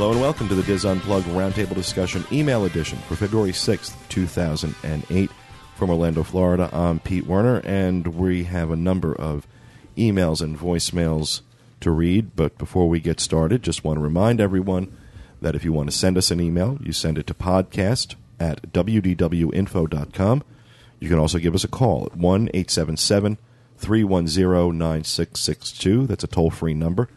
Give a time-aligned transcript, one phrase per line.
[0.00, 5.30] Hello and welcome to the DIS Unplugged Roundtable Discussion Email Edition for February 6th, 2008.
[5.76, 9.46] From Orlando, Florida, I'm Pete Werner, and we have a number of
[9.98, 11.42] emails and voicemails
[11.80, 12.34] to read.
[12.34, 14.90] But before we get started, just want to remind everyone
[15.42, 18.72] that if you want to send us an email, you send it to podcast at
[18.72, 20.42] wdwinfo.com.
[20.98, 23.36] You can also give us a call at 1 877
[23.76, 26.06] 310 9662.
[26.06, 27.10] That's a toll free number.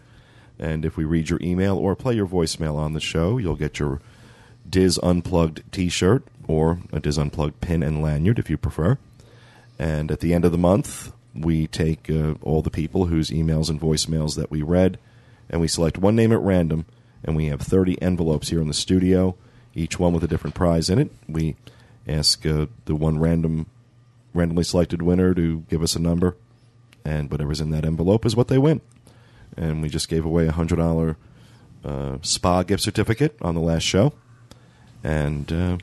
[0.59, 3.79] And if we read your email or play your voicemail on the show, you'll get
[3.79, 4.01] your
[4.69, 8.97] DIS Unplugged t shirt or a DIS Unplugged pin and lanyard if you prefer.
[9.79, 13.69] And at the end of the month, we take uh, all the people whose emails
[13.69, 14.99] and voicemails that we read,
[15.49, 16.85] and we select one name at random,
[17.23, 19.35] and we have 30 envelopes here in the studio,
[19.73, 21.11] each one with a different prize in it.
[21.27, 21.55] We
[22.07, 23.65] ask uh, the one random,
[24.33, 26.37] randomly selected winner to give us a number,
[27.03, 28.81] and whatever's in that envelope is what they win.
[29.57, 31.17] And we just gave away a hundred dollar
[31.83, 34.13] uh, spa gift certificate on the last show,
[35.03, 35.77] and uh,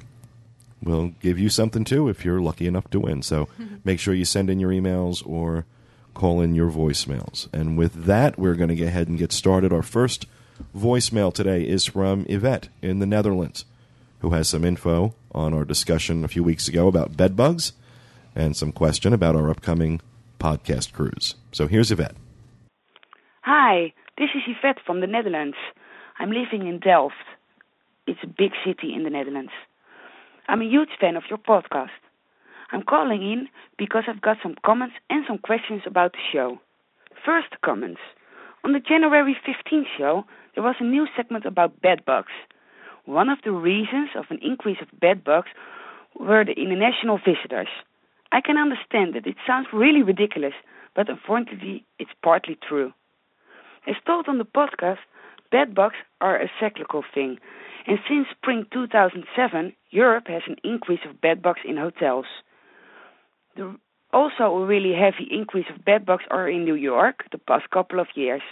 [0.82, 3.22] we'll give you something too if you're lucky enough to win.
[3.22, 3.48] So
[3.84, 5.66] make sure you send in your emails or
[6.14, 7.48] call in your voicemails.
[7.52, 9.72] And with that, we're going to go ahead and get started.
[9.72, 10.26] Our first
[10.76, 13.64] voicemail today is from Yvette in the Netherlands,
[14.20, 17.72] who has some info on our discussion a few weeks ago about bed bugs
[18.34, 20.00] and some question about our upcoming
[20.38, 21.34] podcast cruise.
[21.52, 22.16] So here's Yvette.
[23.52, 25.56] Hi, this is Yvette from the Netherlands.
[26.20, 27.16] I'm living in Delft.
[28.06, 29.50] It's a big city in the Netherlands.
[30.46, 31.98] I'm a huge fan of your podcast.
[32.70, 36.60] I'm calling in because I've got some comments and some questions about the show.
[37.26, 37.98] First, comments.
[38.62, 40.22] On the January 15th show,
[40.54, 42.30] there was a new segment about bed bugs.
[43.04, 45.50] One of the reasons of an increase of bed bugs
[46.14, 47.66] were the international visitors.
[48.30, 50.54] I can understand that it sounds really ridiculous,
[50.94, 52.92] but unfortunately, it's partly true.
[53.86, 54.98] As told on the podcast,
[55.50, 57.38] bed bugs are a cyclical thing,
[57.86, 62.26] and since spring 2007, Europe has an increase of bed bugs in hotels.
[63.56, 63.76] The,
[64.12, 68.00] also, a really heavy increase of bed bugs are in New York the past couple
[68.00, 68.42] of years.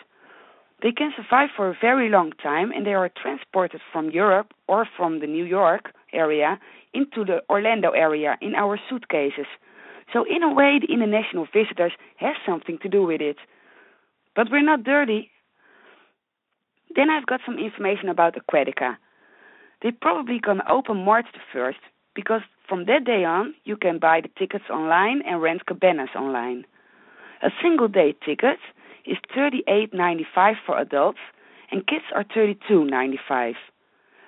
[0.82, 4.86] They can survive for a very long time and they are transported from Europe or
[4.96, 6.60] from the New York area
[6.94, 9.46] into the Orlando area in our suitcases.
[10.12, 13.36] So, in a way, the international visitors have something to do with it.
[14.34, 15.30] But we're not dirty.
[16.94, 18.96] Then I've got some information about Aquatica.
[19.82, 21.76] They're probably to open March the 1st
[22.14, 26.64] because from that day on you can buy the tickets online and rent cabanas online.
[27.42, 28.58] A single day ticket
[29.06, 31.20] is $38.95 for adults
[31.70, 33.54] and kids are $32.95.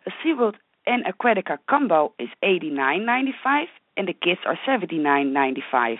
[0.06, 0.55] A SeaWorld
[0.87, 3.65] and Aquatica combo is $89.95
[3.97, 5.97] and the kids are $79.95.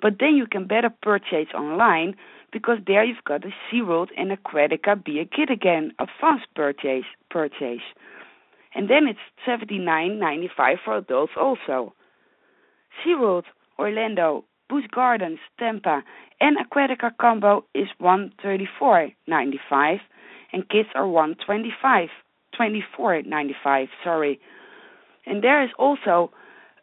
[0.00, 2.16] But then you can better purchase online
[2.52, 7.82] because there you've got the SeaWorld and Aquatica Be a Kid Again advanced purchase purchase.
[8.74, 11.94] And then it's seventy nine ninety five for adults also.
[13.04, 13.44] SeaWorld,
[13.78, 16.02] Orlando, Busch Gardens, Tampa,
[16.40, 19.98] and Aquatica combo is one thirty four ninety five,
[20.52, 22.08] and kids are one twenty five
[22.56, 23.88] twenty four ninety five.
[24.04, 24.40] Sorry,
[25.26, 26.30] and there is also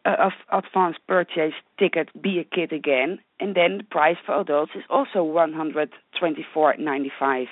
[0.06, 2.08] a, a advanced purchase ticket.
[2.20, 6.44] Be a kid again, and then the price for adults is also one hundred twenty
[6.54, 7.48] four ninety five.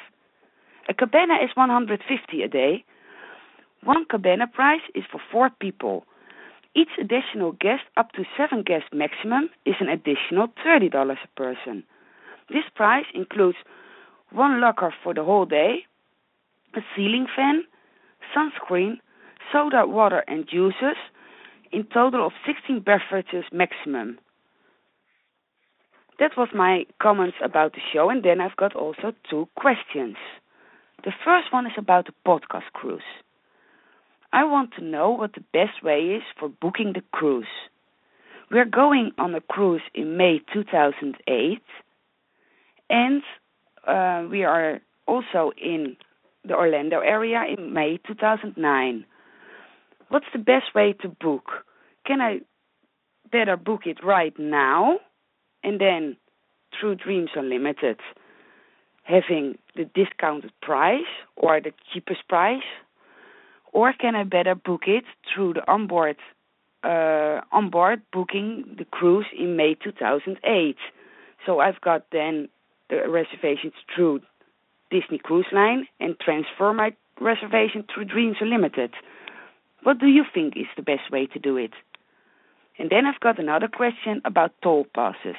[0.88, 2.84] A cabana is one hundred fifty a day.
[3.82, 6.04] One cabana price is for four people.
[6.76, 11.84] Each additional guest, up to seven guests maximum, is an additional $30 a person.
[12.48, 13.58] This price includes
[14.32, 15.86] one locker for the whole day,
[16.74, 17.62] a ceiling fan,
[18.34, 18.98] sunscreen,
[19.52, 20.96] soda, water, and juices,
[21.74, 24.18] in total of 16 beverages maximum.
[26.20, 30.16] That was my comments about the show, and then I've got also two questions.
[31.04, 33.02] The first one is about the podcast cruise.
[34.32, 37.46] I want to know what the best way is for booking the cruise.
[38.50, 41.62] We're going on a cruise in May 2008,
[42.90, 43.22] and
[43.86, 45.96] uh, we are also in
[46.44, 49.04] the Orlando area in May 2009.
[50.14, 51.50] What's the best way to book?
[52.06, 52.42] Can I
[53.32, 55.00] better book it right now
[55.64, 56.16] and then
[56.78, 57.98] through Dreams Unlimited
[59.02, 61.02] having the discounted price
[61.34, 62.62] or the cheapest price?
[63.72, 66.16] or can I better book it through the onboard
[66.84, 70.76] uh, onboard booking the cruise in May 2008?
[71.44, 72.48] So I've got then
[72.88, 74.20] the reservations through
[74.92, 78.92] Disney Cruise Line and transfer my reservation through Dreams Unlimited.
[79.84, 81.72] What do you think is the best way to do it?
[82.78, 85.36] And then I've got another question about toll passes.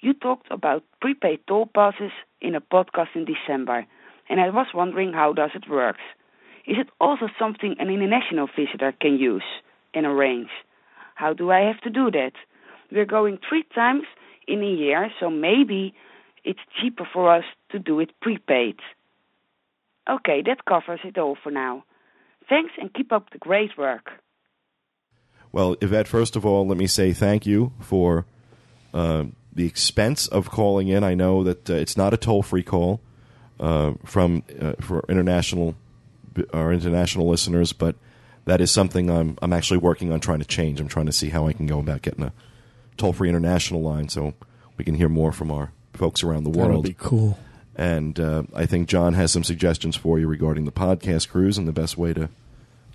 [0.00, 3.86] You talked about prepaid toll passes in a podcast in December,
[4.30, 5.96] and I was wondering how does it work.
[6.66, 9.44] Is it also something an international visitor can use
[9.92, 10.50] and arrange?
[11.14, 12.32] How do I have to do that?
[12.90, 14.04] We're going three times
[14.48, 15.94] in a year, so maybe
[16.42, 18.76] it's cheaper for us to do it prepaid.
[20.08, 21.84] Okay, that covers it all for now.
[22.48, 24.10] Thanks and keep up the great work.
[25.52, 28.26] Well, Yvette, first of all, let me say thank you for
[28.92, 31.02] uh, the expense of calling in.
[31.02, 33.00] I know that uh, it's not a toll free call
[33.58, 35.74] uh, from uh, for international
[36.52, 37.96] our international listeners, but
[38.44, 40.80] that is something I'm I'm actually working on trying to change.
[40.80, 42.32] I'm trying to see how I can go about getting a
[42.96, 44.34] toll free international line so
[44.76, 46.68] we can hear more from our folks around the world.
[46.68, 46.84] That'll world.
[46.84, 47.38] be cool.
[47.78, 51.68] And uh, I think John has some suggestions for you regarding the podcast cruise and
[51.68, 52.30] the best way to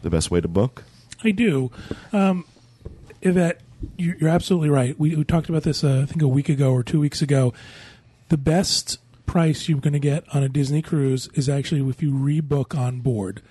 [0.02, 0.84] the best way to book.
[1.24, 1.70] I do.
[2.12, 2.46] Um,
[3.22, 3.62] Yvette,
[3.98, 5.00] you- you're absolutely right.
[5.00, 7.54] We, we talked about this, uh, I think, a week ago or two weeks ago.
[8.30, 8.98] The best
[9.28, 13.02] price you're going to get on a Disney cruise is actually if you rebook on
[13.02, 13.44] board.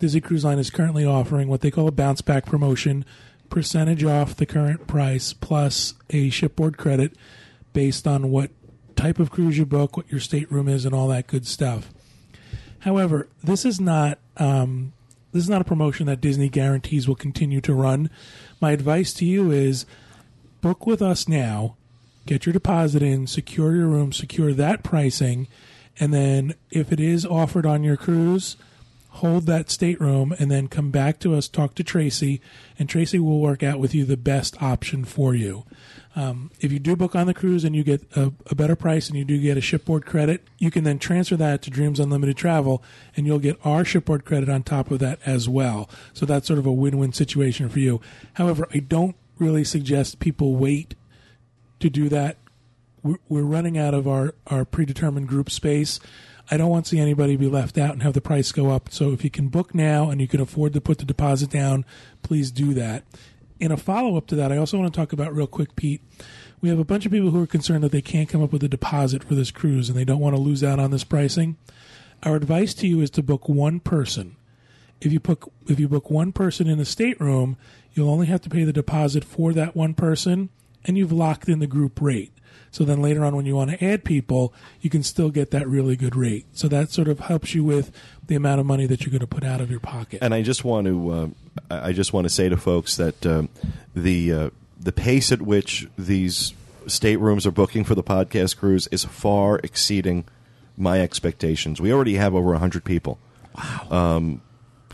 [0.00, 3.04] Disney Cruise Line is currently offering what they call a bounce back promotion,
[3.50, 7.14] percentage off the current price plus a shipboard credit
[7.72, 8.50] based on what
[8.98, 11.90] type of cruise you book, what your stateroom is, and all that good stuff.
[12.80, 14.92] However, this is not um,
[15.32, 18.10] this is not a promotion that Disney guarantees will continue to run.
[18.60, 19.86] My advice to you is
[20.60, 21.76] book with us now,
[22.26, 25.46] get your deposit in, secure your room, secure that pricing,
[26.00, 28.56] and then if it is offered on your cruise,
[29.18, 32.40] hold that stateroom and then come back to us, talk to Tracy,
[32.78, 35.64] and Tracy will work out with you the best option for you.
[36.16, 39.08] Um, if you do book on the cruise and you get a, a better price
[39.08, 42.36] and you do get a shipboard credit, you can then transfer that to Dreams Unlimited
[42.36, 42.82] Travel
[43.16, 45.88] and you'll get our shipboard credit on top of that as well.
[46.12, 48.00] So that's sort of a win win situation for you.
[48.34, 50.94] However, I don't really suggest people wait
[51.80, 52.36] to do that.
[53.02, 56.00] We're, we're running out of our, our predetermined group space.
[56.50, 58.90] I don't want to see anybody be left out and have the price go up.
[58.90, 61.84] So if you can book now and you can afford to put the deposit down,
[62.22, 63.04] please do that.
[63.60, 66.00] In a follow up to that, I also want to talk about real quick, Pete.
[66.60, 68.62] We have a bunch of people who are concerned that they can't come up with
[68.62, 71.56] a deposit for this cruise and they don't want to lose out on this pricing.
[72.22, 74.36] Our advice to you is to book one person.
[75.00, 77.56] If you book if you book one person in a stateroom,
[77.92, 80.48] you'll only have to pay the deposit for that one person,
[80.84, 82.32] and you've locked in the group rate.
[82.70, 85.66] So then later on, when you want to add people, you can still get that
[85.68, 86.46] really good rate.
[86.52, 87.92] So that sort of helps you with
[88.26, 90.20] the amount of money that you're going to put out of your pocket.
[90.22, 91.28] And I just want to uh,
[91.70, 93.48] I just want to say to folks that um,
[93.94, 96.52] the uh, the pace at which these
[96.86, 100.24] staterooms are booking for the podcast cruise is far exceeding
[100.76, 101.80] my expectations.
[101.80, 103.18] We already have over hundred people.
[103.90, 104.42] Um,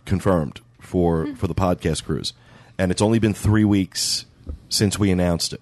[0.04, 2.32] confirmed for for the podcast cruise,
[2.78, 4.26] and it's only been three weeks
[4.68, 5.60] since we announced it,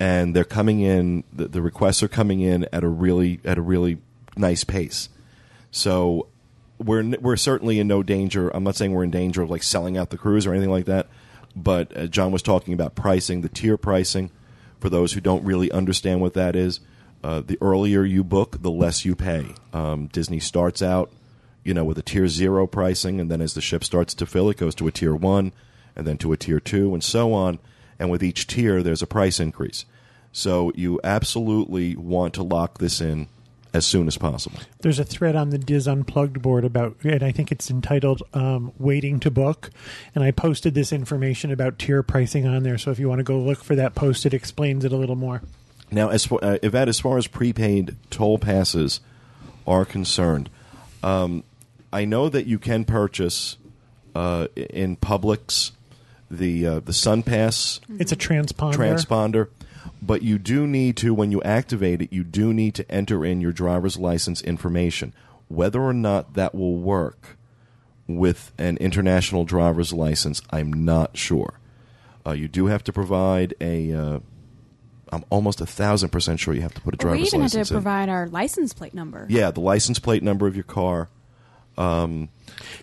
[0.00, 1.22] and they're coming in.
[1.32, 3.98] The, the requests are coming in at a really at a really
[4.36, 5.10] nice pace.
[5.70, 6.26] So
[6.78, 8.48] we're we're certainly in no danger.
[8.48, 10.86] I'm not saying we're in danger of like selling out the cruise or anything like
[10.86, 11.06] that.
[11.54, 14.30] But uh, John was talking about pricing, the tier pricing.
[14.78, 16.80] For those who don't really understand what that is,
[17.22, 19.54] uh, the earlier you book, the less you pay.
[19.74, 21.12] Um, Disney starts out,
[21.62, 24.48] you know, with a tier zero pricing, and then as the ship starts to fill,
[24.48, 25.52] it goes to a tier one,
[25.94, 27.58] and then to a tier two, and so on.
[27.98, 29.84] And with each tier, there's a price increase.
[30.32, 33.28] So you absolutely want to lock this in
[33.72, 34.58] as soon as possible.
[34.80, 38.72] There's a thread on the DIS Unplugged board about, and I think it's entitled um,
[38.78, 39.70] "Waiting to Book,"
[40.14, 42.78] and I posted this information about tier pricing on there.
[42.78, 45.16] So if you want to go look for that post, it explains it a little
[45.16, 45.42] more.
[45.90, 49.00] Now, as far, uh, Yvette, as far as prepaid toll passes
[49.66, 50.48] are concerned,
[51.02, 51.44] um,
[51.92, 53.56] I know that you can purchase
[54.14, 55.72] uh, in Publix
[56.30, 58.74] the uh, the Sun Pass It's a transponder.
[58.74, 59.48] transponder,
[60.02, 63.40] but you do need to when you activate it, you do need to enter in
[63.40, 65.14] your driver's license information.
[65.48, 67.36] Whether or not that will work
[68.06, 71.60] with an international driver's license, I'm not sure.
[72.26, 73.92] Uh, you do have to provide a.
[73.92, 74.18] Uh,
[75.12, 77.32] I'm almost a thousand percent sure you have to put a driver's license.
[77.32, 77.82] we driver's even have license to in.
[77.82, 79.26] provide our license plate number.
[79.28, 81.08] Yeah, the license plate number of your car.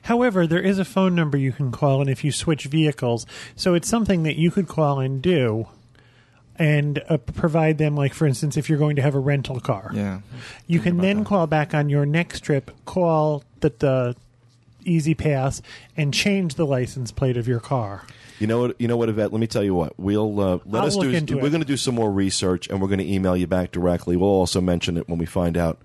[0.03, 3.75] However, there is a phone number you can call, and if you switch vehicles, so
[3.75, 5.67] it's something that you could call and do,
[6.59, 7.95] and uh, provide them.
[7.95, 10.21] Like for instance, if you're going to have a rental car, Yeah.
[10.67, 14.15] you can then call back on your next trip, call the, the
[14.85, 15.61] Easy Pass,
[15.95, 18.03] and change the license plate of your car.
[18.39, 18.79] You know what?
[18.79, 19.31] You know what, Yvette?
[19.33, 19.93] Let me tell you what.
[19.97, 21.11] We'll uh, let I'll us look do.
[21.13, 23.71] into we're going to do some more research, and we're going to email you back
[23.71, 24.15] directly.
[24.15, 25.79] We'll also mention it when we find out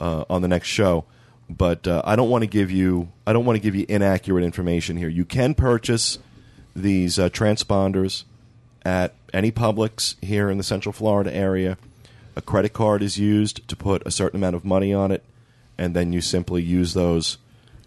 [0.00, 1.04] uh, on the next show.
[1.48, 3.08] But uh, I don't want to give you.
[3.26, 5.08] I don't want to give you inaccurate information here.
[5.08, 6.18] You can purchase
[6.74, 8.24] these uh, transponders
[8.84, 11.76] at any Publix here in the Central Florida area.
[12.36, 15.24] A credit card is used to put a certain amount of money on it,
[15.76, 17.38] and then you simply use those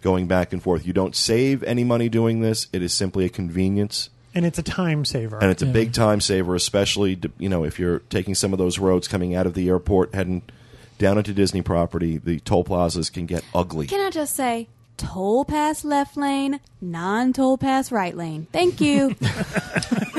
[0.02, 0.86] going back and forth.
[0.86, 2.66] You don't save any money doing this.
[2.72, 4.10] It is simply a convenience.
[4.34, 5.38] And it's a time saver.
[5.40, 5.72] And it's a Yeah.
[5.72, 9.46] big time saver, especially you know if you're taking some of those roads coming out
[9.46, 10.42] of the airport heading
[10.98, 12.18] down into Disney property.
[12.18, 13.86] The toll plazas can get ugly.
[13.86, 18.46] Can I just say, toll pass left lane, non toll pass right lane.
[18.52, 19.14] Thank you.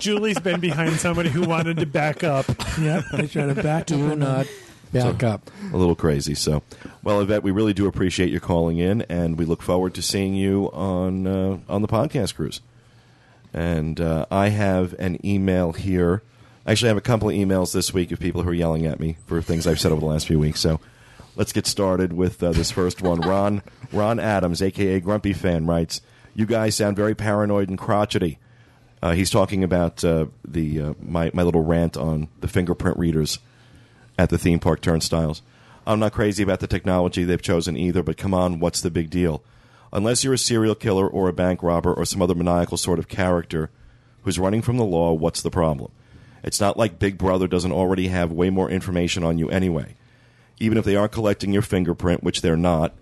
[0.00, 2.46] Julie's been behind somebody who wanted to back up.
[2.80, 3.86] Yep, they try to back up.
[3.86, 4.46] Do and- not
[4.92, 5.50] back up.
[5.72, 6.34] a little crazy.
[6.34, 6.62] So,
[7.02, 10.34] well, Yvette, we really do appreciate you calling in, and we look forward to seeing
[10.34, 12.60] you on uh, on the podcast cruise.
[13.52, 16.22] And uh, I have an email here.
[16.66, 19.00] Actually, I have a couple of emails this week of people who are yelling at
[19.00, 20.60] me for things I've said over the last few weeks.
[20.60, 20.80] So,
[21.36, 23.20] let's get started with uh, this first one.
[23.20, 26.00] Ron Ron Adams, aka Grumpy Fan, writes,
[26.34, 28.38] "You guys sound very paranoid and crotchety."
[29.02, 33.38] Uh, he's talking about uh, the uh, my my little rant on the fingerprint readers
[34.18, 35.42] at the theme park turnstiles.
[35.86, 39.08] I'm not crazy about the technology they've chosen either, but come on, what's the big
[39.08, 39.42] deal?
[39.92, 43.08] Unless you're a serial killer or a bank robber or some other maniacal sort of
[43.08, 43.70] character
[44.22, 45.90] who's running from the law, what's the problem?
[46.42, 49.96] It's not like Big Brother doesn't already have way more information on you anyway.
[50.58, 52.94] Even if they are collecting your fingerprint, which they're not,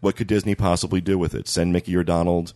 [0.00, 1.48] what could Disney possibly do with it?
[1.48, 2.52] Send Mickey or Donald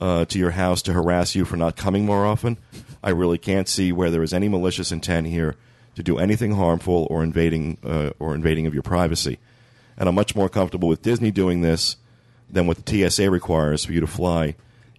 [0.00, 2.58] uh, to your house to harass you for not coming more often?
[3.02, 5.56] I really can't see where there is any malicious intent here
[5.94, 9.38] to do anything harmful or invading uh, or invading of your privacy.
[9.96, 11.96] And I'm much more comfortable with Disney doing this
[12.50, 14.54] than what the TSA requires for you to fly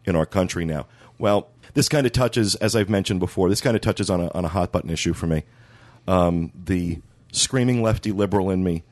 [0.06, 0.88] in our country now.
[1.20, 4.32] Well, this kind of touches, as I've mentioned before, this kind of touches on a,
[4.34, 5.44] on a hot button issue for me.
[6.08, 7.02] Um, the
[7.32, 8.84] screaming lefty liberal in me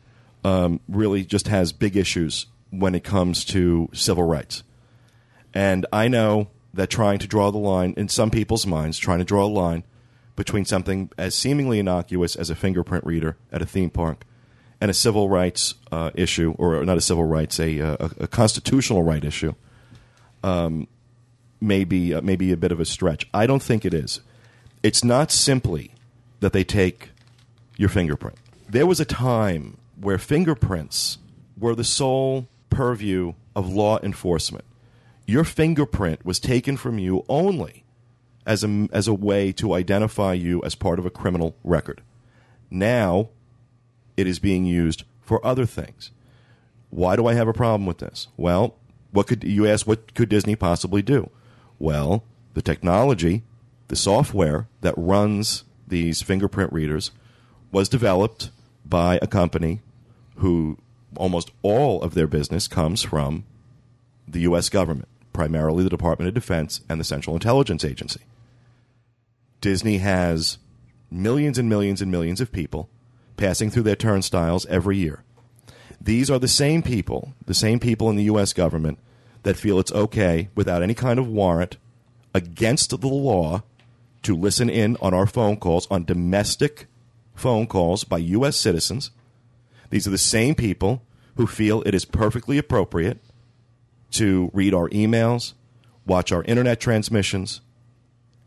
[0.44, 4.64] um, really just has big issues when it comes to civil rights.
[5.56, 9.26] And I know that trying to draw the line in some people's minds, trying to
[9.26, 9.86] draw a line
[10.36, 14.26] between something as seemingly innocuous as a fingerprint reader at a theme park
[14.82, 18.28] and a civil rights uh, issue, or not a civil rights, a, uh, a, a
[18.28, 19.54] constitutional right issue,
[20.44, 20.88] um,
[21.62, 23.26] may be uh, maybe a bit of a stretch.
[23.34, 24.20] I don't think it is.
[24.84, 25.92] It's not simply
[26.42, 27.12] that they take
[27.78, 28.38] your fingerprint.
[28.70, 31.18] There was a time where fingerprints
[31.58, 34.66] were the sole purview of law enforcement.
[35.26, 37.84] Your fingerprint was taken from you only
[38.46, 42.02] as a, as a way to identify you as part of a criminal record.
[42.70, 43.30] Now,
[44.16, 46.12] it is being used for other things.
[46.90, 48.28] Why do I have a problem with this?
[48.38, 48.76] Well,
[49.12, 49.88] what could you ask?
[49.88, 51.30] What could Disney possibly do?
[51.80, 53.44] Well, the technology,
[53.88, 57.12] the software that runs these fingerprint readers,
[57.72, 58.52] was developed
[58.86, 59.82] by a company
[60.38, 60.78] who
[61.18, 63.46] almost all of their business comes from
[64.28, 64.70] the U.S.
[64.70, 68.22] government, primarily the Department of Defense and the Central Intelligence Agency.
[69.60, 70.58] Disney has
[71.12, 72.90] millions and millions and millions of people
[73.36, 75.24] passing through their turnstiles every year.
[76.00, 78.54] These are the same people, the same people in the U.S.
[78.54, 78.98] government
[79.44, 81.78] that feel it's okay without any kind of warrant
[82.34, 83.64] against the law
[84.24, 86.88] to listen in on our phone calls, on domestic
[87.36, 88.56] phone calls by U.S.
[88.56, 89.12] citizens.
[89.90, 91.02] These are the same people
[91.36, 93.20] who feel it is perfectly appropriate
[94.16, 95.54] to read our emails,
[96.06, 97.62] watch our internet transmissions.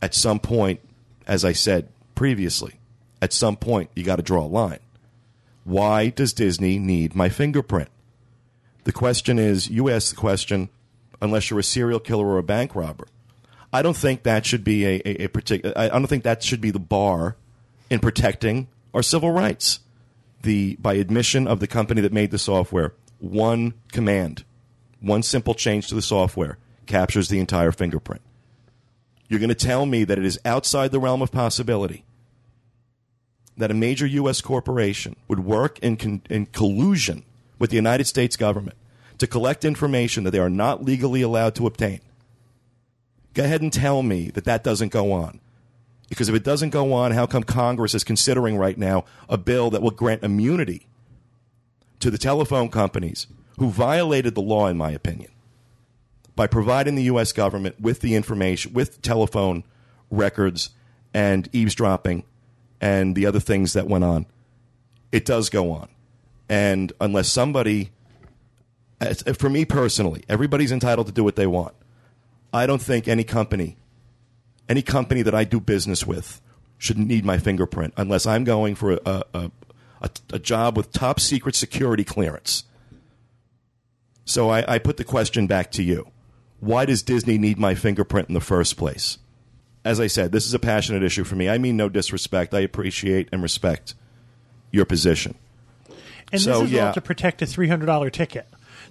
[0.01, 0.81] At some point,
[1.27, 2.79] as I said previously,
[3.21, 4.79] at some point, you got to draw a line.
[5.65, 7.89] Why does Disney need my fingerprint?
[8.85, 10.71] The question is you ask the question,
[11.21, 13.09] unless you're a serial killer or a bank robber.
[13.73, 15.77] I don't think that should be a, a, a particular.
[15.77, 17.37] I don't think that should be the bar
[17.91, 19.81] in protecting our civil rights.
[20.43, 24.45] The by admission of the company that made the software, one command,
[25.01, 28.23] one simple change to the software captures the entire fingerprint.
[29.29, 32.05] You're going to tell me that it is outside the realm of possibility
[33.57, 34.41] that a major U.S.
[34.41, 37.25] corporation would work in, con- in collusion
[37.59, 38.77] with the United States government
[39.19, 42.01] to collect information that they are not legally allowed to obtain.
[43.35, 45.41] Go ahead and tell me that that doesn't go on.
[46.09, 49.71] Because if it doesn't go on, how come Congress is considering right now a bill
[49.71, 50.87] that will grant immunity
[52.01, 53.27] to the telephone companies
[53.59, 55.31] who violated the law, in my opinion,
[56.37, 57.33] by providing the U.S.
[57.33, 59.65] government with the information, with telephone
[60.11, 60.71] records
[61.13, 62.25] and eavesdropping
[62.81, 64.27] and the other things that went on?
[65.11, 65.89] It does go on.
[66.49, 67.91] And unless somebody,
[69.01, 71.75] uh, for me personally, everybody's entitled to do what they want.
[72.53, 73.77] I don't think any company,
[74.69, 76.41] any company that I do business with,
[76.79, 79.51] should need my fingerprint unless I'm going for a, a,
[80.01, 82.65] a, a job with top secret security clearance.
[84.29, 86.07] So I, I put the question back to you.
[86.61, 89.17] Why does Disney need my fingerprint in the first place?
[89.87, 91.49] As I said, this is a passionate issue for me.
[91.49, 92.53] I mean no disrespect.
[92.53, 93.95] I appreciate and respect
[94.71, 95.35] your position.
[96.31, 96.89] And So, this is yeah.
[96.89, 98.47] all to protect a three hundred dollar ticket.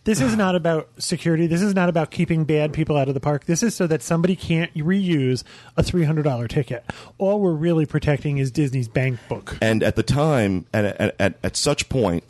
[0.06, 1.48] This is not about security.
[1.48, 3.46] This is not about keeping bad people out of the park.
[3.46, 5.44] This is so that somebody can't reuse
[5.76, 6.86] a $300 ticket.
[7.18, 9.58] All we're really protecting is Disney's bank book.
[9.62, 12.24] And at the time, at, at, at, at such point,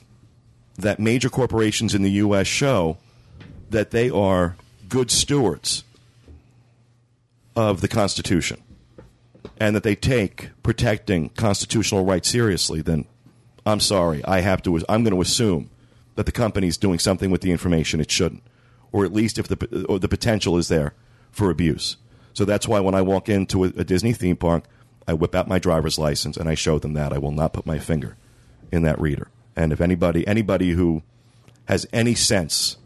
[0.78, 2.48] that major corporations in the U.S.
[2.48, 2.98] show
[3.70, 4.56] that they are
[4.88, 5.84] good stewards
[7.56, 8.62] of the Constitution
[9.60, 13.06] and that they take protecting constitutional rights seriously, then
[13.66, 14.78] I'm sorry, I have to.
[14.88, 15.70] I'm going to assume
[16.16, 18.44] that the company is doing something with the information it shouldn't,
[18.92, 20.94] or at least if the or the potential is there
[21.32, 21.98] for abuse.
[22.34, 24.64] So that's why when I walk into a, a Disney theme park,
[25.08, 27.66] I whip out my driver's license and I show them that I will not put
[27.66, 28.16] my finger
[28.72, 29.30] in that reader.
[29.58, 31.02] And if anybody anybody who
[31.66, 32.78] has any sense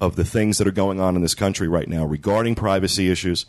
[0.00, 3.46] of the things that are going on in this country right now regarding privacy issues,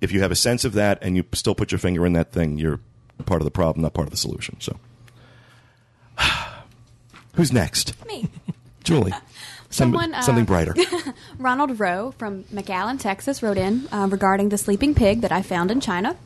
[0.00, 2.32] if you have a sense of that and you still put your finger in that
[2.32, 2.80] thing, you're
[3.26, 4.58] part of the problem, not part of the solution.
[4.60, 4.78] So,
[7.34, 7.94] who's next?
[8.06, 8.28] Me.
[8.84, 9.12] Julie.
[9.70, 10.74] Some- Someone, uh, something brighter.
[11.38, 15.70] Ronald Rowe from McAllen, Texas, wrote in uh, regarding the sleeping pig that I found
[15.70, 16.16] in China.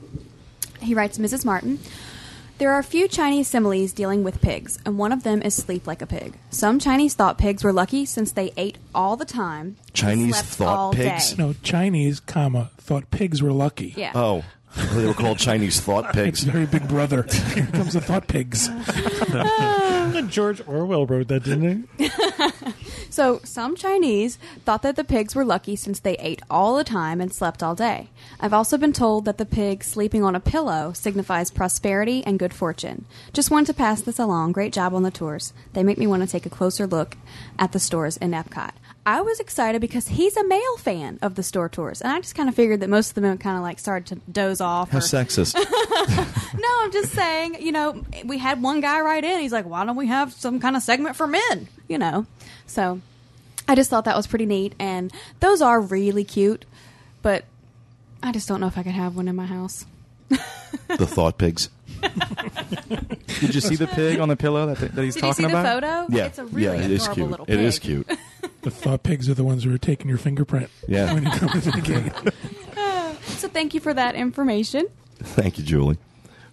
[0.81, 1.45] He writes, Mrs.
[1.45, 1.81] Martin,
[2.63, 5.85] there are a few Chinese similes dealing with pigs, and one of them is sleep
[5.85, 6.39] like a pig.
[6.51, 9.75] Some Chinese thought pigs were lucky since they ate all the time.
[9.79, 11.33] and Chinese slept thought all pigs?
[11.33, 11.43] day.
[11.43, 13.95] No, Chinese, comma, thought pigs were lucky.
[13.97, 14.13] Yeah.
[14.15, 14.45] Oh,
[14.95, 16.45] they were called Chinese thought It's pigs.
[16.45, 17.25] very big brother.
[17.55, 18.69] Here comes the thought pigs.
[20.33, 22.09] George Orwell wrote that, didn't he?
[23.13, 27.21] So, some Chinese thought that the pigs were lucky since they ate all the time
[27.21, 28.09] and slept all day.
[28.41, 32.55] I've also been told that the pig sleeping on a pillow signifies prosperity and good
[32.55, 33.05] fortune.
[33.35, 34.53] Just wanted to pass this along.
[34.53, 35.53] Great job on the tours.
[35.75, 37.19] They make me want to take a closer look
[37.59, 38.71] at the stores in Epcot.
[39.05, 42.35] I was excited because he's a male fan of the store tours, and I just
[42.35, 44.91] kind of figured that most of them kind of like started to doze off.
[44.91, 45.55] How or- sexist.
[46.55, 49.41] no, I'm just saying, you know, we had one guy write in.
[49.41, 51.69] He's like, why don't we have some kind of segment for men?
[51.89, 52.27] You know,
[52.73, 53.01] so
[53.69, 54.75] I just thought that was pretty neat.
[54.79, 56.65] And those are really cute,
[57.21, 57.45] but
[58.23, 59.85] I just don't know if I could have one in my house.
[60.29, 61.69] the thought pigs.
[63.41, 65.63] Did you see the pig on the pillow that, that he's talking about?
[65.63, 66.07] Did you talking see the about?
[66.09, 66.17] photo?
[66.17, 67.31] Yeah, It's a really yeah, it is adorable cute.
[67.31, 68.11] little It is cute.
[68.63, 71.13] The thought pigs are the ones who are taking your fingerprint Yeah.
[71.13, 72.35] when you come to the gate.
[73.41, 74.87] So thank you for that information.
[75.19, 75.99] Thank you, Julie.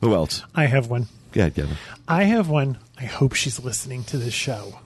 [0.01, 0.43] Who else?
[0.55, 1.07] I have one.
[1.33, 1.77] Go ahead, Kevin.
[2.07, 2.79] I have one.
[2.97, 4.79] I hope she's listening to this show.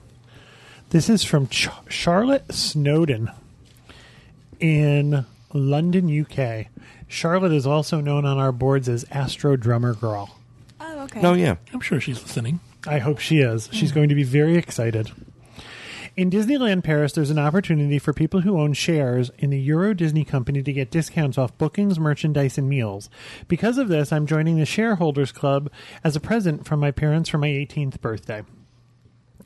[0.94, 3.28] This is from Ch- Charlotte Snowden
[4.60, 6.66] in London, UK.
[7.08, 10.38] Charlotte is also known on our boards as Astro Drummer Girl.
[10.80, 11.20] Oh, okay.
[11.20, 11.56] No, yeah.
[11.72, 12.60] I'm sure she's listening.
[12.86, 13.68] I hope she is.
[13.72, 13.96] She's mm.
[13.96, 15.10] going to be very excited.
[16.16, 20.24] In Disneyland Paris, there's an opportunity for people who own shares in the Euro Disney
[20.24, 23.10] Company to get discounts off bookings, merchandise, and meals.
[23.48, 25.72] Because of this, I'm joining the Shareholders Club
[26.04, 28.44] as a present from my parents for my 18th birthday.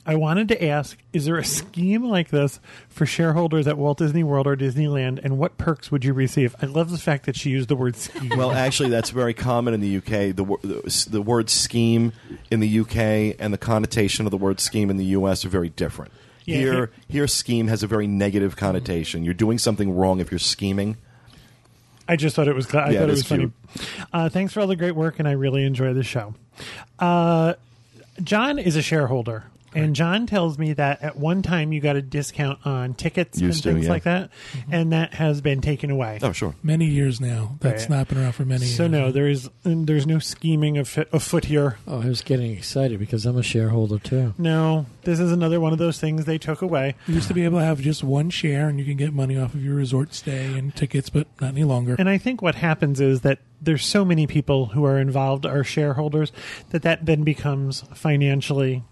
[0.05, 4.23] I wanted to ask Is there a scheme like this for shareholders at Walt Disney
[4.23, 6.55] World or Disneyland, and what perks would you receive?
[6.61, 8.29] I love the fact that she used the word scheme.
[8.35, 10.35] Well, actually, that's very common in the UK.
[10.35, 12.13] The, the the word scheme
[12.49, 15.69] in the UK and the connotation of the word scheme in the US are very
[15.69, 16.11] different.
[16.45, 19.23] Yeah, here, here- here, scheme has a very negative connotation.
[19.23, 20.97] You're doing something wrong if you're scheming.
[22.07, 22.73] I just thought it was.
[22.73, 23.51] I Yeah, thought it was funny.
[24.11, 26.33] Uh, thanks for all the great work, and I really enjoy the show.
[26.97, 27.53] Uh,
[28.23, 32.01] John is a shareholder, and John tells me that at one time you got a
[32.01, 33.91] discount on tickets Used and to, things yeah.
[33.91, 34.73] like that, mm-hmm.
[34.73, 36.19] and that has been taken away.
[36.21, 36.55] Oh, sure.
[36.63, 37.57] Many years now.
[37.59, 37.97] That's Right.
[37.97, 38.75] not been around for many years.
[38.77, 41.77] So no, there is there's no scheming of afoot here.
[41.87, 44.33] Oh, I was getting excited because I'm a shareholder too.
[44.37, 46.95] No, this is another one of those things they took away.
[47.07, 49.37] You used to be able to have just one share and you can get money
[49.37, 51.95] off of your resort stay and tickets, but not any longer.
[51.99, 55.63] And I think what happens is that there's so many people who are involved are
[55.63, 56.31] shareholders
[56.69, 58.83] that that then becomes financially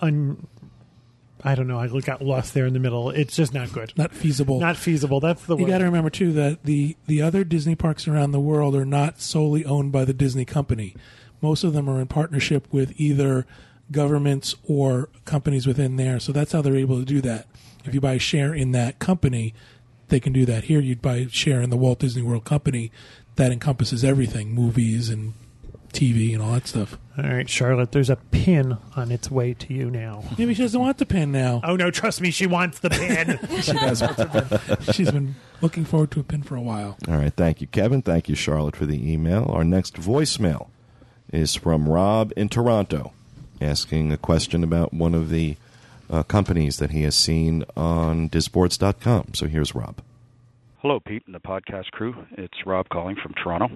[0.00, 0.46] un
[1.42, 3.10] I don't know, I got lost there in the middle.
[3.10, 3.92] It's just not good.
[3.96, 4.60] not feasible.
[4.60, 5.20] Not feasible.
[5.20, 8.40] That's the you got to remember too that the the other Disney parks around the
[8.40, 10.94] world are not solely owned by the Disney company.
[11.40, 13.46] Most of them are in partnership with either
[13.90, 16.20] governments or companies within there.
[16.20, 17.46] So that's how they're able to do that.
[17.84, 19.54] If you buy a share in that company,
[20.08, 20.64] they can do that.
[20.64, 22.92] Here, you'd buy a share in the Walt Disney World company
[23.36, 25.32] that encompasses everything, movies and
[25.92, 26.98] TV and all that stuff.
[27.18, 30.24] All right, Charlotte, there's a pin on its way to you now.
[30.38, 31.60] Maybe she doesn't want the pin now.
[31.64, 33.38] Oh no, trust me, she wants the pin.
[33.62, 34.26] She does want the
[34.76, 34.94] pin.
[34.94, 36.96] She's been looking forward to a pin for a while.
[37.08, 37.32] All right.
[37.32, 38.00] Thank you, Kevin.
[38.02, 39.50] Thank you, Charlotte, for the email.
[39.52, 40.68] Our next voicemail
[41.32, 43.12] is from Rob in Toronto,
[43.60, 45.56] asking a question about one of the
[46.08, 49.34] uh, companies that he has seen on disboards.com.
[49.34, 50.00] So here's Rob.
[50.78, 52.14] Hello, Pete and the podcast crew.
[52.32, 53.68] It's Rob calling from Toronto.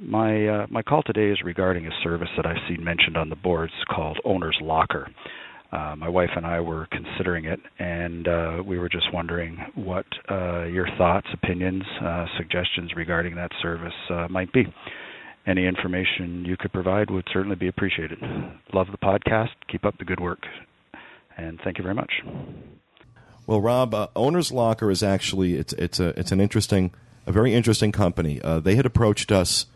[0.00, 3.36] My uh, my call today is regarding a service that I've seen mentioned on the
[3.36, 5.08] boards called Owner's Locker.
[5.72, 10.04] Uh, my wife and I were considering it, and uh, we were just wondering what
[10.30, 14.64] uh, your thoughts, opinions, uh, suggestions regarding that service uh, might be.
[15.46, 18.18] Any information you could provide would certainly be appreciated.
[18.74, 19.48] Love the podcast.
[19.70, 20.40] Keep up the good work,
[21.38, 22.12] and thank you very much.
[23.46, 26.92] Well, Rob, Owner's Locker is actually it's it's a it's an interesting,
[27.26, 28.40] a very interesting company.
[28.62, 29.66] They had approached us.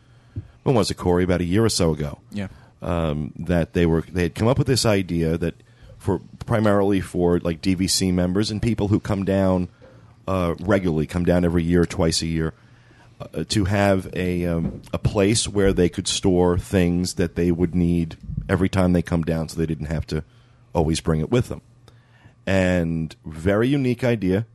[0.66, 1.22] When was it, Corey?
[1.22, 2.18] About a year or so ago.
[2.32, 2.48] Yeah.
[2.82, 5.54] Um, that they were they had come up with this idea that
[5.96, 9.68] for primarily for like DVC members and people who come down
[10.26, 12.52] uh, regularly, come down every year, twice a year,
[13.20, 17.74] uh, to have a um, a place where they could store things that they would
[17.74, 18.16] need
[18.48, 20.24] every time they come down, so they didn't have to
[20.74, 21.60] always bring it with them.
[22.44, 24.46] And very unique idea.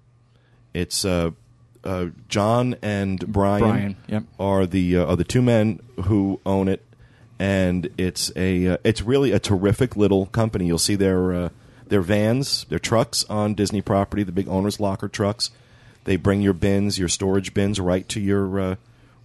[0.73, 1.31] It's uh,
[1.83, 4.23] uh, John and Brian, Brian, yep.
[4.39, 6.85] are the uh, are the two men who own it,
[7.39, 10.67] and it's a uh, it's really a terrific little company.
[10.67, 11.49] You'll see their uh,
[11.87, 15.51] their vans, their trucks on Disney property, the big owners locker trucks.
[16.03, 18.75] They bring your bins, your storage bins, right to your uh,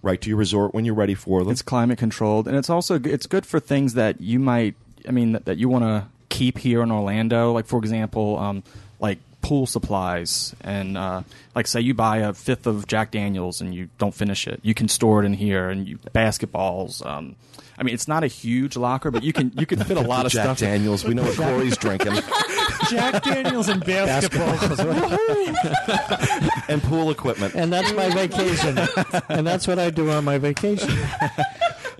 [0.01, 1.51] right to your resort when you're ready for them.
[1.51, 4.75] It's climate controlled, and it's also g- it's good for things that you might,
[5.07, 7.51] I mean, that, that you want to keep here in Orlando.
[7.51, 8.63] Like for example, um,
[8.99, 11.21] like pool supplies, and uh,
[11.55, 14.73] like say you buy a fifth of Jack Daniels and you don't finish it, you
[14.73, 17.05] can store it in here, and you basketballs.
[17.05, 17.37] Um,
[17.77, 20.25] I mean, it's not a huge locker, but you can you can fit a lot
[20.25, 20.57] of Jack stuff.
[20.57, 21.05] Jack Daniels.
[21.05, 22.13] We know what Corey's drinking,
[22.89, 24.49] Jack Daniels and basketball.
[26.67, 27.55] and pool equipment.
[27.55, 28.77] And that's my vacation.
[29.29, 30.93] and that's what I do on my vacation.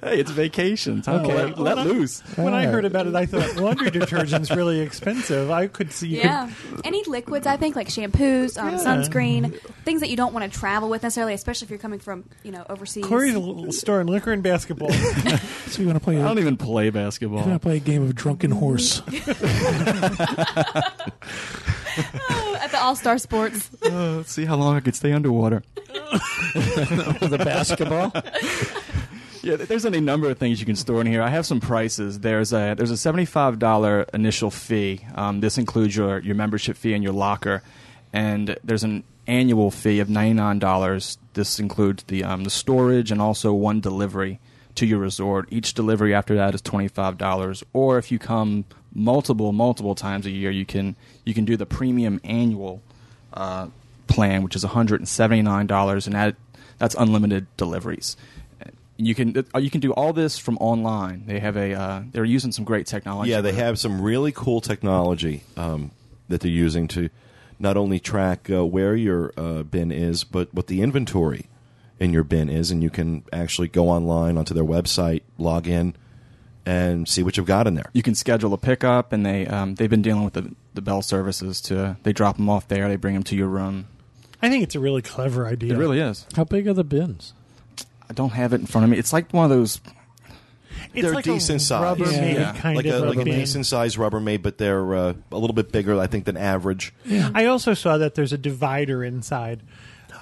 [0.03, 1.01] Hey, it's vacation.
[1.01, 1.43] Time to Okay.
[1.45, 2.21] let, let Well, loose.
[2.35, 5.49] When I heard about it, I thought laundry detergent's really expensive.
[5.49, 6.49] I could see you Yeah.
[6.83, 8.77] Any liquids, I think, like shampoos, um, Yeah.
[8.77, 12.25] sunscreen, things that you don't want to travel with necessarily, especially if you're coming from,
[12.43, 13.03] you know, overseas.
[13.05, 13.09] could.
[13.09, 14.91] Corey's a little store in liquor and basketball.
[15.67, 16.17] So you want to play?
[16.17, 17.39] I don't you even play basketball.
[17.41, 19.01] want to play a game of drunken horse?
[19.07, 19.15] at
[22.71, 23.69] the All Star Sports.
[23.83, 25.61] Uh, let's see how long I could stay underwater.
[26.13, 28.11] the basketball.
[29.47, 31.21] Yeah, there's any number of things you can store in here.
[31.21, 32.19] I have some prices.
[32.19, 34.99] There's a there's a seventy five dollar initial fee.
[35.15, 37.63] Um, this includes your your membership fee and your locker,
[38.11, 41.17] and there's an annual fee of ninety nine dollars.
[41.33, 44.41] This includes the um, the storage and also one delivery
[44.75, 45.47] to your resort.
[45.49, 47.63] Each delivery after that is twenty five dollars.
[47.71, 51.65] Or if you come multiple multiple times a year, you can you can do the
[51.65, 52.81] premium annual
[53.33, 53.67] uh,
[54.07, 56.35] plan, which is one hundred and seventy nine dollars, and that
[56.79, 58.17] that's unlimited deliveries.
[58.97, 61.25] You can uh, you can do all this from online.
[61.27, 63.31] They have a uh, they're using some great technology.
[63.31, 65.91] Yeah, they have some really cool technology um,
[66.29, 67.09] that they're using to
[67.59, 71.45] not only track uh, where your uh, bin is, but what the inventory
[71.99, 75.95] in your bin is, and you can actually go online onto their website, log in,
[76.65, 77.89] and see what you've got in there.
[77.93, 81.01] You can schedule a pickup, and they um, they've been dealing with the the Bell
[81.01, 82.87] services to they drop them off there.
[82.87, 83.87] They bring them to your room.
[84.41, 85.73] I think it's a really clever idea.
[85.73, 86.27] It really is.
[86.35, 87.33] How big are the bins?
[88.09, 88.97] I don't have it in front of me.
[88.97, 89.81] It's like one of those.
[90.93, 91.97] It's They're like decent a size.
[91.97, 92.53] Rubbermaid Yeah.
[92.53, 93.39] kind like of a, like a bin.
[93.39, 96.93] decent sized Rubbermaid, but they're uh, a little bit bigger, I think, than average.
[97.09, 99.61] I also saw that there's a divider inside.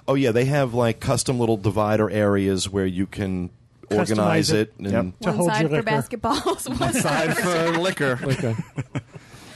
[0.08, 3.50] Oh yeah, they have like custom little divider areas where you can
[3.92, 4.74] organize it.
[4.80, 4.86] it.
[4.86, 5.20] and Yep.
[5.22, 5.92] To one hold side your for liquor.
[6.18, 8.20] basketballs, one side for liquor.
[8.24, 8.56] Okay.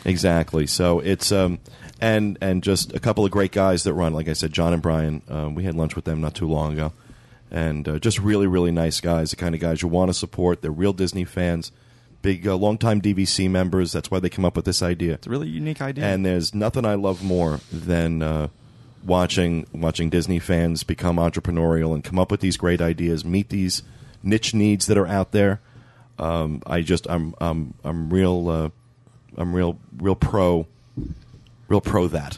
[0.06, 0.66] Exactly.
[0.66, 1.60] So it's um
[2.00, 4.14] and and just a couple of great guys that run.
[4.14, 5.22] Like I said, John and Brian.
[5.28, 6.94] Um, we had lunch with them not too long ago,
[7.52, 9.32] and uh, just really really nice guys.
[9.32, 10.62] The kind of guys you want to support.
[10.62, 11.72] They're real Disney fans,
[12.22, 13.92] big uh, longtime DVC members.
[13.92, 15.14] That's why they come up with this idea.
[15.14, 16.06] It's a really unique idea.
[16.06, 18.48] And there's nothing I love more than uh,
[19.04, 23.84] watching watching Disney fans become entrepreneurial and come up with these great ideas, meet these
[24.24, 25.62] niche needs that are out there.
[26.18, 28.70] Um, I just I'm I'm I'm real uh,
[29.38, 30.68] I'm real real pro
[31.70, 32.38] real pro that.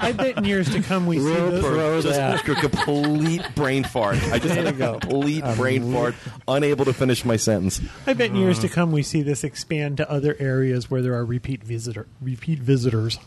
[0.00, 1.40] I bet in years to come we see this.
[1.40, 1.62] Real those.
[1.62, 2.48] pro Just that.
[2.48, 4.22] a complete brain fart.
[4.24, 6.14] I just had a complete brain fart,
[6.48, 7.80] unable to finish my sentence.
[8.06, 11.14] I bet in years to come we see this expand to other areas where there
[11.14, 13.18] are repeat visitor repeat visitors.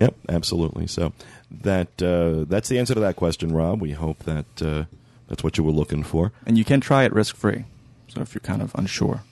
[0.00, 0.86] Yep, absolutely.
[0.86, 1.12] So
[1.50, 3.80] that uh, that's the answer to that question, Rob.
[3.80, 4.84] We hope that uh,
[5.28, 6.32] that's what you were looking for.
[6.46, 7.64] and you can try it risk free.
[8.08, 9.22] So if you're kind of unsure,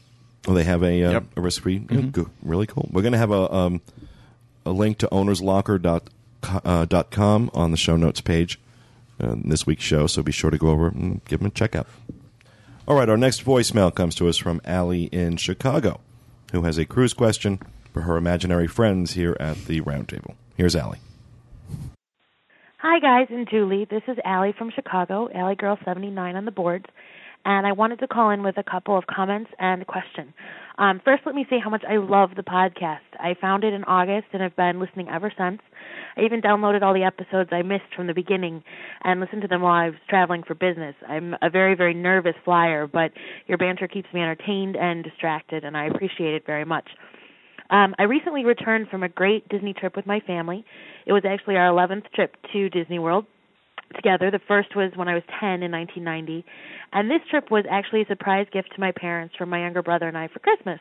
[0.46, 1.24] Well, they have a, uh, Yep.
[1.36, 1.80] a risk free.
[1.80, 2.12] Mhm.
[2.12, 2.88] Good, really cool.
[2.92, 3.80] We're going to have a um,
[4.66, 6.08] a link to ownerslocker dot
[6.42, 8.58] co- uh, dot com on the show notes page
[9.22, 10.06] uh, in this week's show.
[10.06, 11.86] So be sure to go over and give them a check out.
[12.86, 16.00] All right, our next voicemail comes to us from Allie in Chicago,
[16.52, 17.58] who has a cruise question
[17.94, 20.34] for her imaginary friends here at the roundtable.
[20.56, 20.98] Here's Allie.
[22.78, 23.86] Hi, guys, and Julie.
[23.86, 26.84] This is Allie from Chicago, Allie Girl 79 on the boards,
[27.44, 30.32] and I wanted to call in with a couple of comments and a question.
[30.76, 32.98] Um, first, let me say how much I love the podcast.
[33.20, 35.60] I found it in August and have been listening ever since.
[36.16, 38.62] I even downloaded all the episodes I missed from the beginning
[39.02, 40.94] and listened to them while I was traveling for business.
[41.08, 43.12] I'm a very, very nervous flyer, but
[43.46, 46.88] your banter keeps me entertained and distracted, and I appreciate it very much.
[47.70, 50.64] Um, I recently returned from a great Disney trip with my family.
[51.06, 53.26] It was actually our 11th trip to Disney World
[53.94, 54.30] together.
[54.30, 56.44] The first was when I was 10 in 1990,
[56.92, 60.08] and this trip was actually a surprise gift to my parents from my younger brother
[60.08, 60.80] and I for Christmas.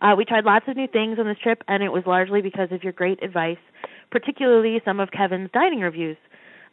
[0.00, 2.68] Uh, we tried lots of new things on this trip, and it was largely because
[2.70, 3.58] of your great advice,
[4.10, 6.18] particularly some of Kevin's dining reviews.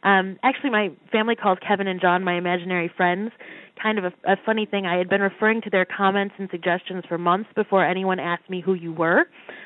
[0.02, 3.32] Um, actually, my family calls Kevin and John my imaginary friends.
[3.82, 4.86] Kind of a, a funny thing.
[4.86, 8.62] I had been referring to their comments and suggestions for months before anyone asked me
[8.64, 9.24] who you were.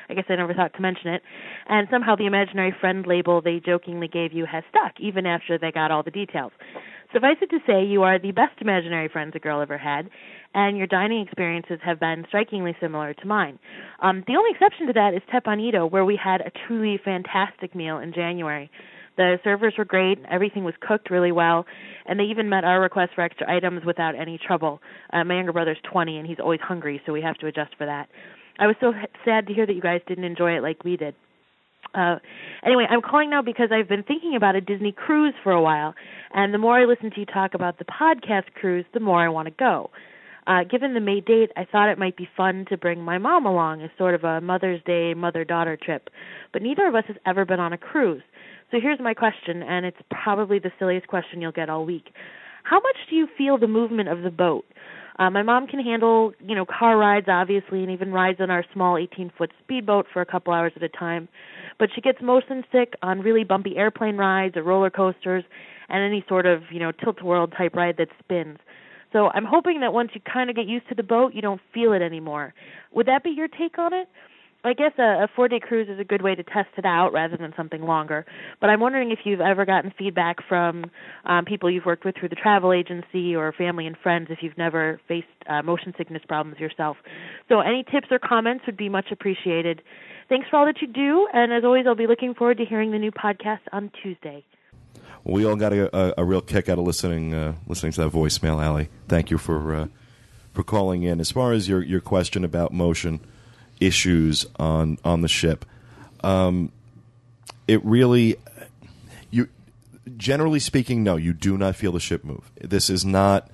[0.09, 1.21] I guess I never thought to mention it.
[1.67, 5.71] And somehow the imaginary friend label they jokingly gave you has stuck, even after they
[5.71, 6.51] got all the details.
[7.13, 10.09] Suffice it to say, you are the best imaginary friends a girl ever had,
[10.53, 13.57] and your dining experiences have been strikingly similar to mine.
[14.01, 17.73] Um, the only exception to that is Teppan Edo, where we had a truly fantastic
[17.73, 18.69] meal in January.
[19.19, 21.65] The servers were great, everything was cooked really well,
[22.05, 24.79] and they even met our request for extra items without any trouble.
[25.11, 27.85] Uh, my younger brother's 20 and he's always hungry, so we have to adjust for
[27.85, 28.07] that.
[28.59, 28.93] I was so
[29.25, 31.15] sad to hear that you guys didn't enjoy it like we did.
[31.93, 32.19] Uh,
[32.65, 35.95] anyway, I'm calling now because I've been thinking about a Disney cruise for a while,
[36.33, 39.27] and the more I listen to you talk about the podcast cruise, the more I
[39.27, 39.89] want to go.
[40.47, 43.45] Uh, given the May date, I thought it might be fun to bring my mom
[43.45, 46.09] along as sort of a Mother's Day mother daughter trip,
[46.53, 48.23] but neither of us has ever been on a cruise.
[48.71, 52.13] So here's my question, and it's probably the silliest question you'll get all week.
[52.63, 54.65] How much do you feel the movement of the boat?
[55.17, 58.63] Uh, my mom can handle, you know, car rides obviously, and even rides on our
[58.71, 61.27] small 18-foot speedboat for a couple hours at a time.
[61.79, 65.43] But she gets motion sick on really bumpy airplane rides or roller coasters,
[65.89, 68.59] and any sort of, you know, tilt-a-whirl type ride that spins.
[69.11, 71.61] So I'm hoping that once you kind of get used to the boat, you don't
[71.73, 72.53] feel it anymore.
[72.93, 74.07] Would that be your take on it?
[74.63, 77.13] I guess a, a four day cruise is a good way to test it out
[77.13, 78.25] rather than something longer.
[78.59, 80.85] But I'm wondering if you've ever gotten feedback from
[81.25, 84.57] um, people you've worked with through the travel agency or family and friends if you've
[84.57, 86.97] never faced uh, motion sickness problems yourself.
[87.47, 89.81] So any tips or comments would be much appreciated.
[90.27, 92.91] Thanks for all that you do, and as always, I'll be looking forward to hearing
[92.91, 94.45] the new podcast on Tuesday.
[95.23, 98.11] We all got a, a, a real kick out of listening uh, listening to that
[98.11, 98.89] voicemail, Allie.
[99.07, 99.87] Thank you for uh,
[100.53, 101.19] for calling in.
[101.19, 103.21] As far as your, your question about motion
[103.79, 105.65] issues on on the ship,
[106.23, 106.71] um,
[107.67, 108.37] it really
[109.31, 109.49] you
[110.17, 112.51] generally speaking, no, you do not feel the ship move.
[112.59, 113.49] This is not.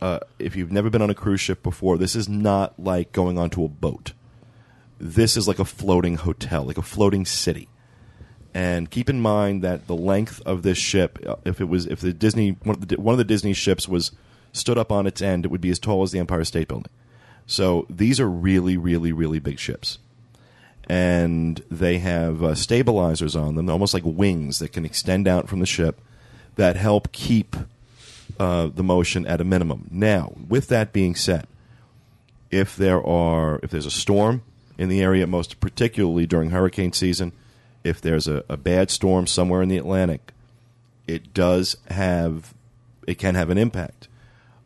[0.00, 3.38] Uh, if you've never been on a cruise ship before, this is not like going
[3.38, 4.12] onto a boat.
[4.98, 7.68] This is like a floating hotel, like a floating city.
[8.52, 12.00] And keep in mind that the length of this ship, uh, if it was, if
[12.00, 14.10] the Disney one of the, one of the Disney ships was
[14.52, 16.90] stood up on its end, it would be as tall as the Empire State Building.
[17.46, 19.98] So these are really, really, really big ships,
[20.88, 25.60] and they have uh, stabilizers on them, almost like wings that can extend out from
[25.60, 26.00] the ship,
[26.56, 27.56] that help keep
[28.38, 29.88] uh, the motion at a minimum.
[29.90, 31.46] Now, with that being said,
[32.50, 34.42] if there are if there's a storm
[34.78, 37.32] in the area, most particularly during hurricane season,
[37.84, 40.32] if there's a, a bad storm somewhere in the Atlantic,
[41.06, 42.54] it does have
[43.06, 44.08] it can have an impact.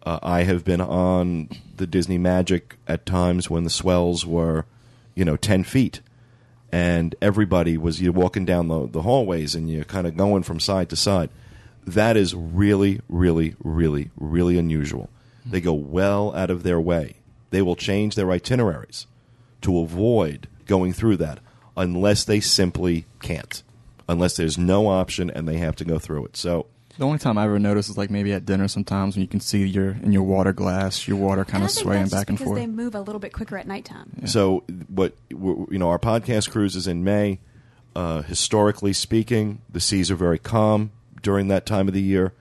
[0.06, 4.64] Uh, I have been on the Disney Magic at times when the swells were,
[5.16, 6.00] you know, ten feet,
[6.70, 10.60] and everybody was you walking down the, the hallways and you're kind of going from
[10.60, 11.28] side to side.
[11.84, 15.10] That is really, really, really, really unusual.
[15.44, 17.16] They go well out of their way.
[17.50, 19.06] They will change their itineraries
[19.62, 21.40] to avoid going through that
[21.76, 23.62] unless they simply can't,
[24.08, 26.36] unless there's no option and they have to go through it.
[26.36, 26.66] So
[26.98, 29.40] The only time I ever notice is like maybe at dinner sometimes when you can
[29.40, 32.38] see your in your water glass, your water kind of swaying that's just back and
[32.38, 32.60] because forth.
[32.60, 34.26] they move a little bit quicker at nighttime.
[34.26, 37.40] So what you know, our podcast cruise is in May.
[37.94, 40.90] Uh, historically speaking, the seas are very calm
[41.22, 42.32] during that time of the year.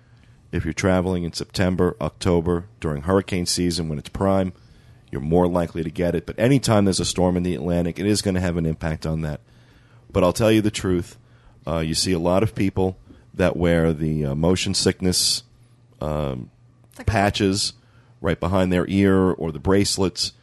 [0.51, 4.53] If you're traveling in September, October during hurricane season when it's prime,
[5.11, 6.25] you're more likely to get it.
[6.25, 9.05] But anytime there's a storm in the Atlantic, it is going to have an impact
[9.05, 9.41] on that.
[10.11, 11.17] But I'll tell you the truth:
[11.67, 12.97] uh, you see a lot of people
[13.35, 15.43] that wear the uh, motion sickness
[16.01, 16.49] um,
[17.05, 17.73] patches
[18.21, 20.33] right behind their ear or the bracelets.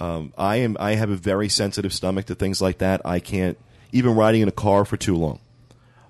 [0.00, 3.00] Um, I am I have a very sensitive stomach to things like that.
[3.04, 3.58] I can't
[3.92, 5.40] even riding in a car for too long.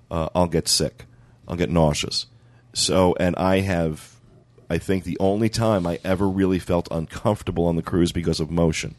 [0.09, 1.05] Uh, I'll get sick.
[1.47, 2.25] I'll get nauseous.
[2.73, 4.15] So and I have
[4.69, 8.49] I think the only time I ever really felt uncomfortable on the cruise because of
[8.49, 8.95] motion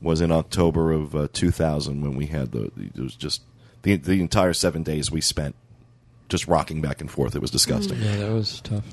[0.00, 3.42] was in October of uh, 2000 when we had the it was just
[3.82, 5.54] the the entire 7 days we spent
[6.28, 7.34] just rocking back and forth.
[7.34, 7.98] It was disgusting.
[8.00, 8.84] Yeah, that was tough.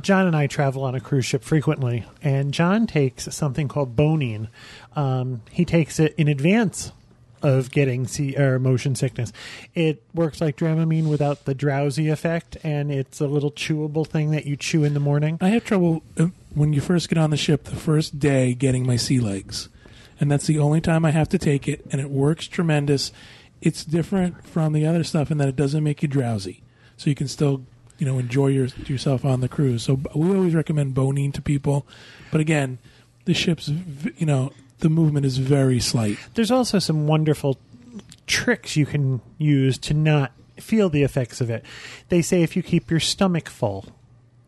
[0.00, 4.48] John and I travel on a cruise ship frequently, and John takes something called Bonine.
[4.96, 6.92] Um, he takes it in advance
[7.42, 9.30] of getting sea or motion sickness.
[9.74, 14.46] It works like Dramamine without the drowsy effect, and it's a little chewable thing that
[14.46, 15.36] you chew in the morning.
[15.42, 18.86] I have trouble uh, when you first get on the ship the first day getting
[18.86, 19.68] my sea legs.
[20.18, 23.12] And that's the only time I have to take it, and it works tremendous.
[23.60, 26.62] It's different from the other stuff in that it doesn't make you drowsy.
[26.96, 27.62] So you can still,
[27.98, 29.82] you know, enjoy your, yourself on the cruise.
[29.82, 31.86] So we always recommend Bonine to people.
[32.30, 32.78] But again,
[33.24, 36.18] the ship's, you know, the movement is very slight.
[36.34, 37.58] There's also some wonderful
[38.26, 41.64] tricks you can use to not feel the effects of it.
[42.08, 43.86] They say if you keep your stomach full,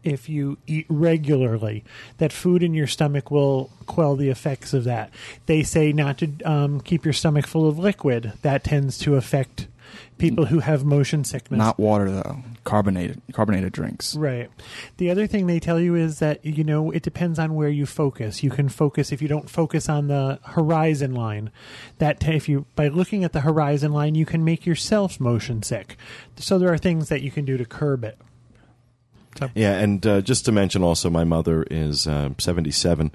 [0.04, 1.84] if you eat regularly,
[2.18, 5.10] that food in your stomach will quell the effects of that.
[5.46, 8.32] They say not to um, keep your stomach full of liquid.
[8.42, 9.66] That tends to affect
[10.18, 11.58] people who have motion sickness.
[11.58, 12.42] Not water though.
[12.64, 14.14] Carbonated carbonated drinks.
[14.16, 14.50] Right.
[14.96, 17.86] The other thing they tell you is that you know it depends on where you
[17.86, 18.42] focus.
[18.42, 21.50] You can focus if you don't focus on the horizon line.
[21.98, 25.62] That t- if you by looking at the horizon line, you can make yourself motion
[25.62, 25.96] sick.
[26.36, 28.18] So there are things that you can do to curb it.
[29.54, 33.10] Yeah, and uh, just to mention also, my mother is uh, 77,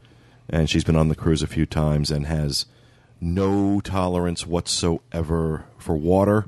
[0.49, 2.65] and she's been on the cruise a few times and has
[3.19, 6.45] no tolerance whatsoever for water,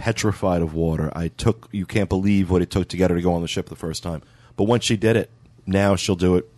[0.00, 1.12] petrified of water.
[1.14, 3.48] I took, you can't believe what it took to get her to go on the
[3.48, 4.22] ship the first time.
[4.56, 5.28] But once she did it,
[5.66, 6.48] now she'll do it.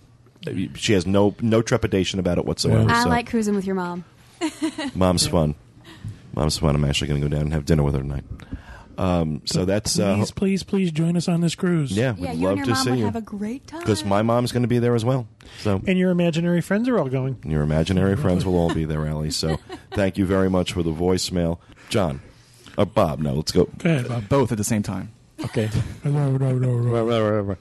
[0.76, 2.90] She has no no trepidation about it whatsoever.
[2.90, 4.04] I so like cruising with your mom.
[4.94, 5.54] mom's fun.
[6.34, 6.74] Mom's fun.
[6.74, 8.24] I'm actually going to go down and have dinner with her tonight.
[8.98, 11.92] Um, so that's uh, Please, please, please join us on this cruise.
[11.92, 12.14] yeah.
[12.18, 13.80] Yeah, We'd you love and to mom see would you have a great time.
[13.80, 15.26] because my mom's going to be there as well.
[15.60, 17.38] So And your imaginary friends are all going.
[17.46, 19.30] your imaginary friends will all be there, Ellie.
[19.30, 19.58] So
[19.92, 22.20] thank you very much for the voicemail, John.
[22.78, 23.64] Uh, Bob, no, let's go.
[23.78, 24.28] Go ahead, Bob.
[24.28, 25.12] Both at the same time.
[25.44, 25.68] Okay.
[26.04, 27.56] No, no, no, no.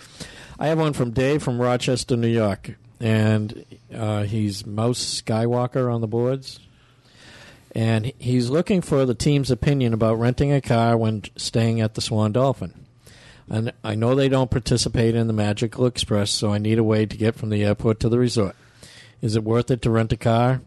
[0.59, 6.01] I have one from Dave from Rochester, New York, and uh, he's Mouse Skywalker on
[6.01, 6.59] the boards,
[7.73, 12.01] and he's looking for the team's opinion about renting a car when staying at the
[12.01, 12.73] Swan Dolphin.
[13.49, 17.05] And I know they don't participate in the Magical Express, so I need a way
[17.05, 18.55] to get from the airport to the resort.
[19.21, 20.61] Is it worth it to rent a car?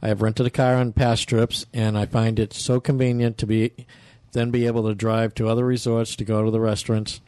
[0.00, 3.46] I have rented a car on past trips, and I find it so convenient to
[3.46, 3.72] be
[4.32, 7.20] then be able to drive to other resorts to go to the restaurants.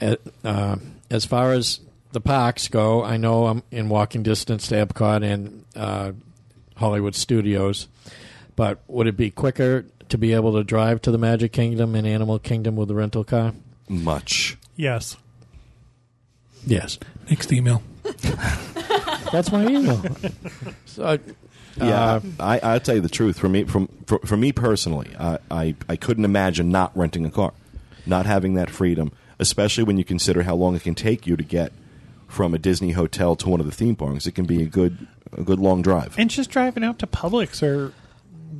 [0.00, 0.76] Uh,
[1.10, 1.80] as far as
[2.12, 6.12] the parks go, I know I'm in walking distance to Epcot and uh,
[6.76, 7.88] Hollywood Studios,
[8.56, 12.06] but would it be quicker to be able to drive to the Magic Kingdom and
[12.06, 13.52] Animal Kingdom with a rental car?
[13.88, 14.56] Much.
[14.74, 15.16] Yes.
[16.66, 16.98] Yes,
[17.30, 17.82] Next email.
[19.32, 20.04] that's my email.
[20.84, 21.18] so,
[21.78, 23.38] Yeah, uh, I, I'll tell you the truth.
[23.38, 27.30] For me, from for, for me personally, I, I I couldn't imagine not renting a
[27.30, 27.52] car,
[28.06, 31.44] not having that freedom, especially when you consider how long it can take you to
[31.44, 31.72] get
[32.28, 34.26] from a Disney hotel to one of the theme parks.
[34.26, 36.14] It can be a good a good long drive.
[36.18, 37.92] And just driving out to Publix or,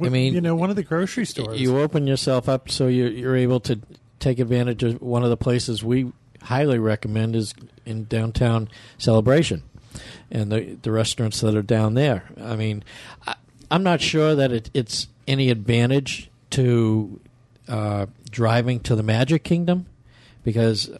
[0.04, 1.60] I mean, you know, one of the grocery stores.
[1.60, 3.80] You open yourself up so you're, you're able to
[4.18, 9.62] take advantage of one of the places we highly recommend is in downtown Celebration
[10.30, 12.24] and the the restaurants that are down there.
[12.40, 12.84] I mean,
[13.26, 13.34] I,
[13.70, 17.20] I'm not sure that it, it's any advantage to
[17.68, 19.86] uh, driving to the Magic Kingdom
[20.44, 20.90] because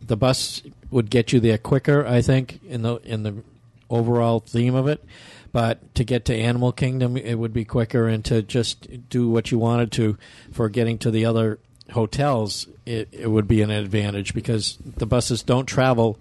[0.00, 2.06] the bus would get you there quicker.
[2.06, 3.42] I think in the in the
[3.90, 5.04] overall theme of it.
[5.50, 9.50] But to get to Animal Kingdom, it would be quicker, and to just do what
[9.50, 10.18] you wanted to
[10.52, 11.58] for getting to the other
[11.92, 16.18] hotels, it, it would be an advantage because the buses don't travel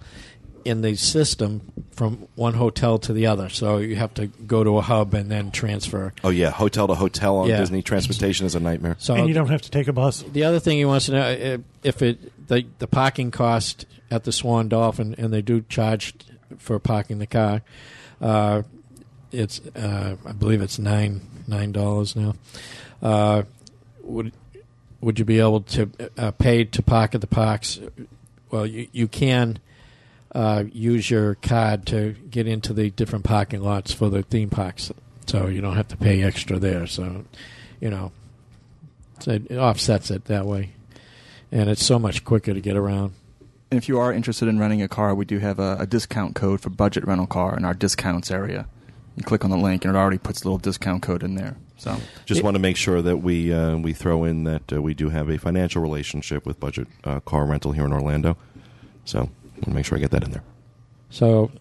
[0.68, 3.50] in the system from one hotel to the other.
[3.50, 6.14] So you have to go to a hub and then transfer.
[6.24, 7.58] Oh yeah, hotel to hotel on Yeah.
[7.58, 8.96] Disney transportation is a nightmare.
[9.00, 10.24] So and you don't have to take a bus.
[10.32, 14.32] the other thing he wants to know if it the the parking cost at the
[14.32, 16.14] Swan Dolphin, and they do charge
[16.58, 17.62] for parking the car.
[18.22, 18.64] Uh,
[19.32, 22.36] it's uh, I believe it's nine nine dollars now.
[23.02, 23.44] Uh,
[24.04, 24.32] would
[25.02, 27.80] would you be able to uh, pay to park at the parks?
[28.52, 29.60] Well, you you can
[30.38, 34.92] uh, use your card to get into the different parking lots for the theme parks,
[35.26, 36.86] so you don't have to pay extra there.
[36.86, 37.26] So,
[37.82, 38.12] you know,
[39.20, 40.74] so it offsets it that way,
[41.52, 43.14] and it's so much quicker to get around.
[43.72, 46.36] And if you are interested in renting a car, we do have a, a discount
[46.36, 48.68] code for budget rental car in our discounts area.
[49.16, 51.58] You click on the link, and it already puts a little discount code in there.
[51.78, 54.94] So Just want to make sure that we uh, we throw in that uh, we
[54.94, 58.38] do have a financial relationship with Budget uh, Car Rental here in Orlando.
[59.04, 60.44] So want to make sure I get that in there.
[61.10, 61.52] So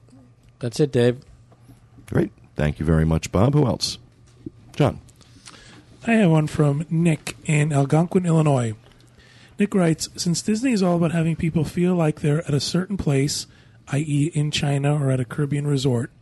[0.59, 1.21] that's it, Dave.
[2.07, 3.55] Great, thank you very much, Bob.
[3.55, 3.99] Who else?
[4.75, 5.01] John.
[6.07, 8.75] I have one from Nick in Algonquin, Illinois.
[9.59, 12.97] Nick writes Since Disney is all about having people feel like they're at a certain
[12.97, 13.47] place,
[13.89, 16.13] i.e., in China or at a Caribbean resort,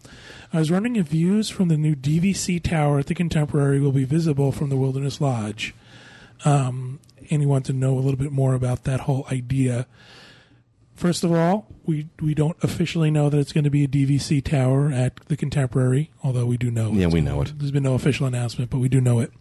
[0.52, 4.04] I was wondering if views from the new DVC tower at the Contemporary will be
[4.04, 5.74] visible from the Wilderness Lodge.
[6.44, 7.00] Um,
[7.30, 9.86] and he wanted to know a little bit more about that whole idea.
[10.94, 14.42] First of all, we we don't officially know that it's going to be a DVC
[14.42, 16.92] tower at the Contemporary, although we do know.
[16.92, 17.52] Yeah, we know it.
[17.58, 19.32] There's been no official announcement, but we do know it.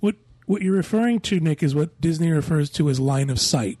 [0.00, 3.78] What what you're referring to, Nick, is what Disney refers to as line of sight,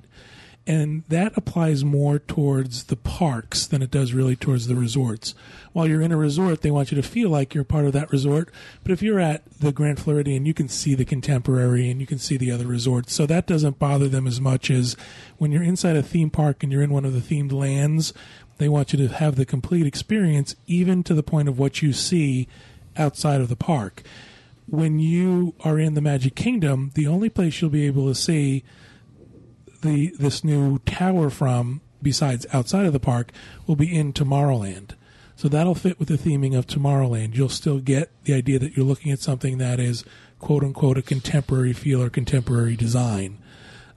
[0.68, 5.34] and that applies more towards the parks than it does really towards the resorts.
[5.72, 8.12] While you're in a resort, they want you to feel like you're part of that
[8.12, 8.50] resort.
[8.82, 12.18] But if you're at the Grand Floridian, you can see the Contemporary and you can
[12.18, 14.94] see the other resorts, so that doesn't bother them as much as
[15.38, 18.12] when you're inside a theme park and you're in one of the themed lands.
[18.58, 21.94] They want you to have the complete experience, even to the point of what you
[21.94, 22.46] see
[22.94, 24.02] outside of the park
[24.66, 28.64] when you are in the Magic Kingdom, the only place you'll be able to see
[29.82, 33.32] the this new tower from, besides outside of the park,
[33.66, 34.92] will be in Tomorrowland.
[35.36, 37.36] So that'll fit with the theming of Tomorrowland.
[37.36, 40.04] You'll still get the idea that you're looking at something that is
[40.40, 43.38] quote unquote a contemporary feel or contemporary design.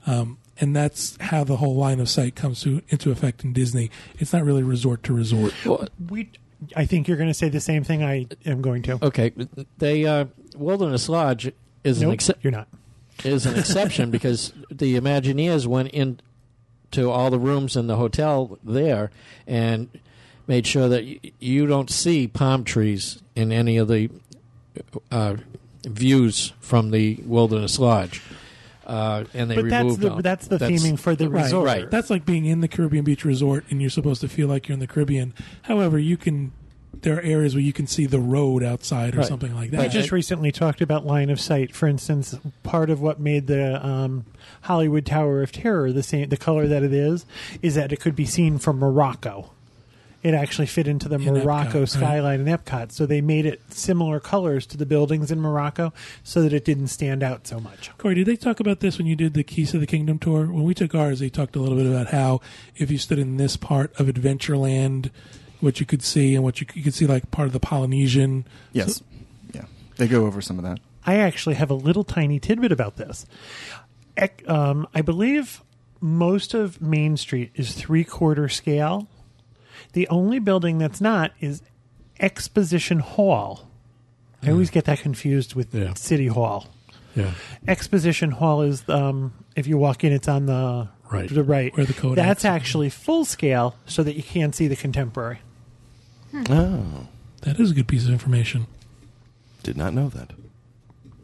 [0.06, 3.90] Um, and that's how the whole line of sight comes to into effect in Disney.
[4.18, 5.52] It's not really resort to resort.
[5.64, 6.30] Well, We,
[6.76, 9.04] I think you're going to say the same thing I am going to.
[9.04, 9.32] okay,
[9.78, 10.26] they uh,
[10.56, 11.50] Wilderness Lodge
[11.82, 12.40] is an nope, exception.
[12.42, 12.68] you're not.
[13.24, 16.20] Is an exception because the Imagineers went in
[16.92, 19.10] to all the rooms in the hotel there
[19.46, 19.88] and
[20.46, 24.10] made sure that y- you don't see palm trees in any of the
[25.10, 25.36] uh,
[25.86, 28.20] views from the Wilderness Lodge.
[28.86, 31.66] Uh, and they But that's removed the all- that's the theming for the Right, resort.
[31.66, 31.90] right.
[31.90, 34.74] That's like being in the Caribbean beach resort and you're supposed to feel like you're
[34.74, 35.32] in the Caribbean.
[35.62, 36.52] However, you can
[37.02, 39.26] there are areas where you can see the road outside or Right.
[39.26, 39.80] something like that.
[39.80, 41.74] We just recently talked about line of sight.
[41.74, 44.24] For instance, part of what made the um,
[44.62, 47.26] Hollywood Tower of Terror the same, the color that it is,
[47.60, 49.50] is that it could be seen from Morocco.
[50.22, 51.88] It actually fit into the In Morocco Epcot, right.
[51.88, 55.92] skyline in Epcot, so they made it similar colors to the buildings in Morocco,
[56.22, 57.90] so that it didn't stand out so much.
[57.98, 60.46] Corey, did they talk about this when you did the Keys to the Kingdom tour?
[60.46, 62.40] When we took ours, they talked a little bit about how
[62.76, 65.10] if you stood in this part of Adventureland,
[65.62, 68.44] what you could see and what you, you could see like part of the Polynesian.
[68.72, 69.02] Yes.
[69.54, 69.64] Yeah.
[69.96, 70.80] They go over some of that.
[71.06, 73.26] I actually have a little tiny tidbit about this.
[74.46, 75.62] Um, I believe
[76.00, 79.08] most of Main Street is three quarter scale.
[79.94, 81.62] The only building that's not is
[82.20, 83.68] Exposition Hall.
[84.42, 85.94] I always get that confused with Yeah.
[85.94, 86.66] City Hall.
[87.14, 87.32] yeah.
[87.68, 91.28] Exposition Hall is um, if you walk in, it's on the Right.
[91.28, 94.76] The right Where the Kodaks That's actually full scale, so that you can see the
[94.76, 95.40] contemporary.
[96.50, 97.06] Oh,
[97.42, 98.66] That is a good piece of information.
[99.62, 100.30] did not know that.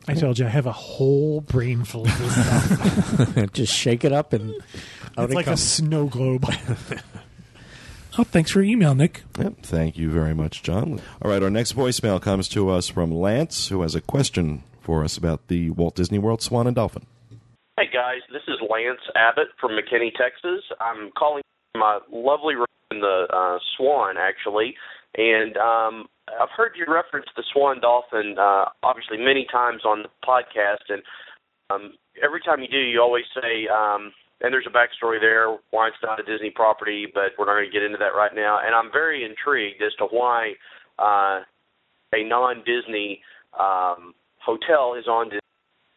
[0.06, 2.32] I told you I have a whole brain full of this
[3.26, 3.52] stuff.
[3.52, 4.52] Just shake it up and
[5.18, 5.62] out it's it like a comes.
[5.62, 6.46] snow globe.
[8.20, 9.22] Oh, thanks for your email, Nick.
[9.38, 9.59] Yep.
[9.62, 11.00] Thank you very much, John.
[11.22, 15.04] All right, our next voicemail comes to us from Lance, who has a question for
[15.04, 17.06] us about the Walt Disney World Swan and Dolphin.
[17.78, 20.64] Hey guys, this is Lance Abbott from McKinney, Texas.
[20.80, 21.42] I'm calling
[21.76, 24.74] my lovely room in the uh, Swan actually,
[25.19, 30.09] and um, I've heard you reference the Swan Dolphin uh, obviously many times on the
[30.23, 31.03] podcast, and
[31.71, 35.89] um, every time you do, you always say, um, and there's a backstory there why
[35.89, 38.61] it's not a Disney property, but we're not going to get into that right now.
[38.64, 40.55] And I'm very intrigued as to why
[40.99, 41.43] uh,
[42.14, 43.21] a non-Disney
[43.59, 45.53] um, hotel is on Disney.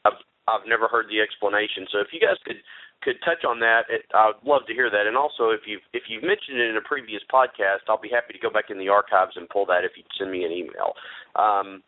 [0.06, 1.86] I've, I've never heard the explanation.
[1.94, 2.58] So if you guys could
[3.02, 5.08] could touch on that, it, I'd love to hear that.
[5.08, 8.34] And also, if you've if you've mentioned it in a previous podcast, I'll be happy
[8.34, 10.94] to go back in the archives and pull that if you send me an email.
[11.36, 11.84] Um,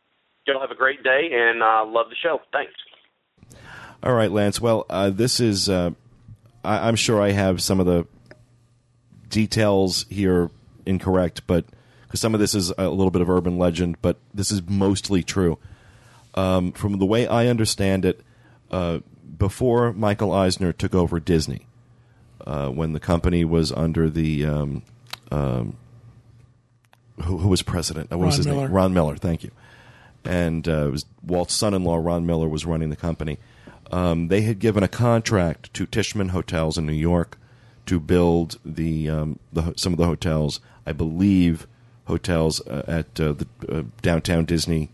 [0.46, 2.40] y'all have a great day, and uh, love the show.
[2.52, 2.74] Thanks.
[4.02, 4.60] All right, Lance.
[4.60, 5.70] Well, uh, this is.
[5.70, 5.92] Uh,
[6.64, 8.08] I, I'm sure I have some of the
[9.30, 10.50] details here
[10.86, 11.66] incorrect, but
[12.04, 15.24] because some of this is a little bit of urban legend, but this is mostly
[15.24, 15.58] true.
[16.36, 18.22] Um, from the way I understand it,
[18.74, 19.00] uh,
[19.38, 21.68] before Michael Eisner took over Disney,
[22.46, 24.82] uh, when the company was under the um,
[25.32, 25.78] um,
[27.24, 28.12] who, who was president?
[28.12, 28.68] Uh, What was Ron his Miller.
[28.68, 28.76] name?
[28.76, 29.16] Ron Miller.
[29.16, 29.52] Thank you.
[30.26, 33.38] And uh, it was Walt's son-in-law, Ron Miller, was running the company.
[33.92, 37.38] Um, they had given a contract to Tishman Hotels in New York
[37.86, 40.60] to build the, um, the some of the hotels.
[40.86, 41.68] I believe
[42.06, 44.90] hotels uh, at uh, the uh, downtown Disney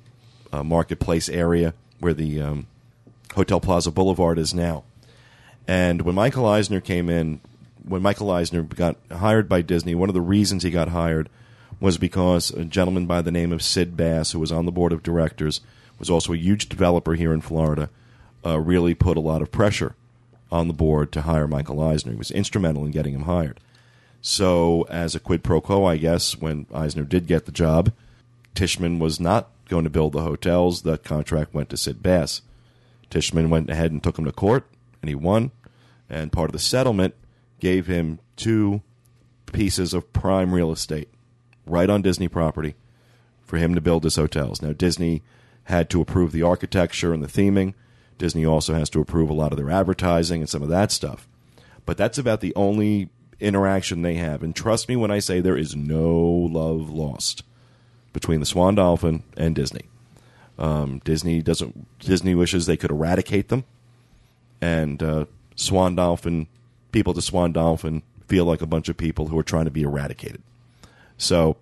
[0.51, 2.67] uh, marketplace area where the um,
[3.36, 4.84] Hotel Plaza Boulevard is now.
[5.67, 7.41] And when Michael Eisner came in,
[7.84, 11.30] when Michael Eisner got hired by Disney, one of the reasons he got hired
[11.80, 14.91] was because a gentleman by the name of Sid Bass, who was on the board
[14.91, 15.61] of directors,
[15.97, 17.89] was also a huge developer here in Florida,
[18.45, 19.95] uh, really put a lot of pressure
[20.51, 22.13] on the board to hire Michael Eisner.
[22.13, 23.59] He was instrumental in getting him hired.
[24.21, 27.91] So, as a quid pro quo, I guess, when Eisner did get the job,
[28.55, 30.82] Tishman was not going to build the hotels.
[30.82, 32.41] The contract went to Sid Bass.
[33.10, 34.68] Tishman went ahead and took him to court,
[35.01, 35.51] and he won.
[36.10, 37.16] And part of the settlement
[37.60, 38.82] gave him two
[39.51, 41.10] pieces of prime real estate
[41.66, 42.76] right on Disney property
[43.43, 44.62] for him to build his hotels.
[44.62, 45.24] Now, Disney
[45.64, 47.74] had to approve the architecture and the theming.
[48.18, 51.28] Disney also has to approve a lot of their advertising and some of that stuff.
[51.86, 54.43] But that's about the only interaction they have.
[54.43, 57.43] And trust me when I say there is no love lost
[58.14, 59.89] between the Swan Dolphin and Disney.
[60.60, 61.99] Um, Disney doesn't.
[61.99, 63.64] Disney wishes they could eradicate them,
[64.62, 66.47] and uh, Swan Dolphin
[66.91, 69.84] people to Swan Dolphin feel like a bunch of people who are trying to be
[69.84, 70.41] eradicated.
[71.18, 71.57] So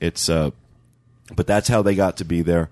[0.00, 0.50] it's, uh,
[1.34, 2.70] but that's how they got to be there.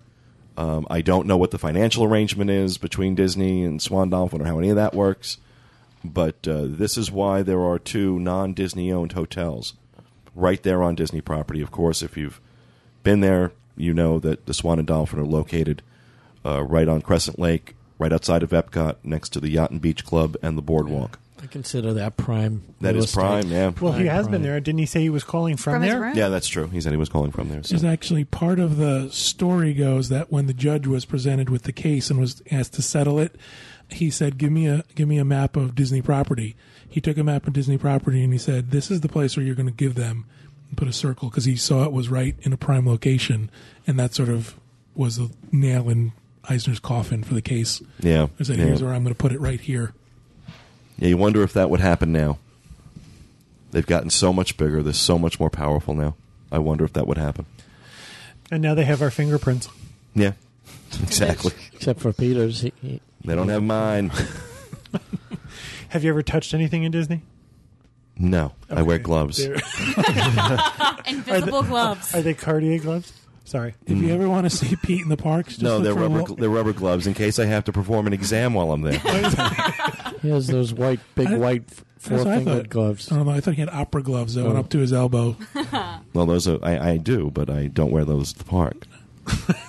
[0.57, 4.45] Um, I don't know what the financial arrangement is between Disney and Swan Dolphin or
[4.45, 5.39] how any of that works,
[6.05, 9.75] but uh, this is why there are two non Disney owned hotels
[10.35, 11.61] right there on Disney property.
[11.61, 12.41] Of course, if you've
[13.05, 15.83] been there, you know that the Swan and Dolphin are located
[16.45, 20.05] uh, right on Crescent Lake, right outside of Epcot, next to the Yacht and Beach
[20.05, 21.19] Club and the boardwalk.
[21.41, 22.63] I consider that prime.
[22.81, 23.53] That real is prime, estate.
[23.53, 23.73] yeah.
[23.81, 24.59] Well, he Prime, has been there.
[24.59, 26.01] Didn't he say he was calling from, From his there?
[26.01, 26.17] room?
[26.17, 26.67] Yeah, that's true.
[26.67, 27.63] He said he was calling from there.
[27.63, 27.77] So.
[27.77, 31.73] Is actually part of the story goes that when the judge was presented with the
[31.73, 33.37] case and was asked to settle it,
[33.89, 36.57] he said, "Give me a give me a map of Disney property."
[36.89, 39.47] He took a map of Disney property and he said, "This is the place where
[39.47, 40.25] you're going to give them."
[40.69, 43.51] And put a circle because he saw it was right in a prime location,
[43.87, 44.55] and that sort of
[44.95, 46.13] was the nail in
[46.49, 47.81] Eisner's coffin for the case.
[48.01, 48.67] Yeah, He said, yeah.
[48.67, 49.95] "Here's where I'm going to put it right here."
[50.99, 52.39] Yeah, you wonder if that would happen now.
[53.71, 54.83] They've gotten so much bigger.
[54.83, 56.15] They're so much more powerful now.
[56.51, 57.45] I wonder if that would happen.
[58.51, 59.69] And now they have our fingerprints.
[60.15, 60.33] Yeah,
[61.03, 61.53] exactly.
[61.75, 62.63] Except for Peter's.
[62.63, 64.11] He, he, They don't have mine.
[65.91, 67.23] Have you ever touched anything in Disney?
[68.19, 69.39] No, I wear gloves.
[69.39, 69.55] They're-
[71.07, 72.15] Invisible gloves.
[72.15, 73.13] Are they Cartier gloves?
[73.45, 73.75] Sorry.
[73.87, 74.11] If you mm.
[74.11, 76.19] ever want to see Pete in the parks, just No, look they're for a rubber.
[76.21, 78.99] little- They're rubber gloves in case I have to perform an exam while I'm there.
[80.21, 82.69] he has those white, big I- white That's what I four-fingered thought.
[82.69, 83.11] gloves.
[83.13, 83.33] I don't know.
[83.33, 84.61] I thought he had opera gloves that went Oh.
[84.61, 85.37] up to his elbow.
[86.13, 88.87] well, those are I, I do, but I don't wear those to the park.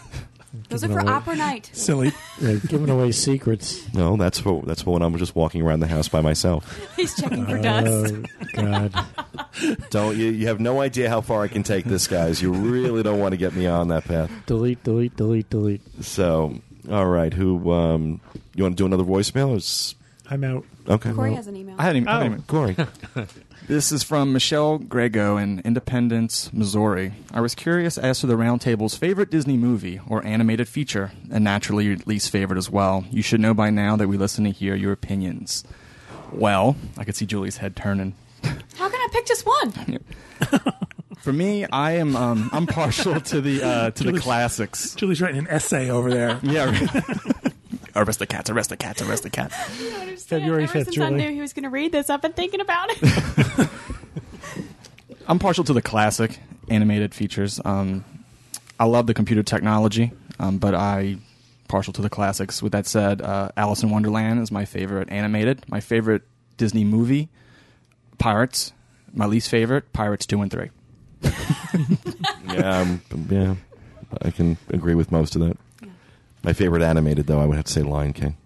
[0.69, 1.69] Those are for away- opera night.
[1.73, 2.11] Silly.
[2.41, 3.93] Yeah, giving away secrets.
[3.93, 6.89] No, that's for that's for when I'm just walking around the house by myself.
[6.95, 8.13] He's checking for dust.
[8.15, 9.05] Oh God!
[9.89, 10.27] Don't you?
[10.31, 12.41] You have no idea how far I can take this, guys.
[12.41, 14.31] You really don't want to get me on that path.
[14.45, 15.81] delete, delete, delete, delete.
[16.01, 17.71] So, all right, who?
[17.73, 18.21] Um,
[18.55, 19.49] you want to do another voicemail?
[19.49, 19.95] Or is,
[20.29, 20.63] I'm out.
[20.87, 21.75] okay, Corey well, has an email.
[21.79, 22.07] I hadn't even.
[22.07, 22.21] I Oh.
[22.21, 22.75] hadn't even- Corey.
[23.67, 27.13] This is from Michelle Grego in Independence, Missouri.
[27.31, 31.85] I was curious as to the Roundtable's favorite Disney movie or animated feature, and naturally
[31.85, 33.05] your least favorite as well.
[33.11, 35.63] You should know by now that we listen to hear your opinions.
[36.31, 38.15] Well, I could see Julie's head turning.
[38.43, 39.99] How can I pick just one?
[41.19, 44.95] For me, I am um, I'm partial to the uh, to the classics.
[44.95, 46.39] Julie's writing an essay over there.
[46.41, 46.71] Yeah.
[47.95, 48.49] arrest the cats!
[48.49, 49.01] Arrest the cats!
[49.01, 49.55] Arrest the cats!
[50.25, 51.17] February Ever 5th, since I Julie.
[51.17, 53.69] knew he was going to read this, I've been thinking about it.
[55.27, 57.59] I'm partial to the classic animated features.
[57.63, 58.03] Um,
[58.79, 61.17] I love the computer technology, um, but I
[61.67, 62.61] partial to the classics.
[62.63, 65.63] With that said, uh, Alice in Wonderland is my favorite animated.
[65.67, 66.23] My favorite
[66.57, 67.29] Disney movie,
[68.17, 68.73] Pirates.
[69.13, 70.69] My least favorite, Pirates two and three.
[72.47, 73.55] yeah, um, yeah,
[74.21, 75.57] I can agree with most of that.
[76.43, 78.37] My favorite animated, though, I would have to say Lion King.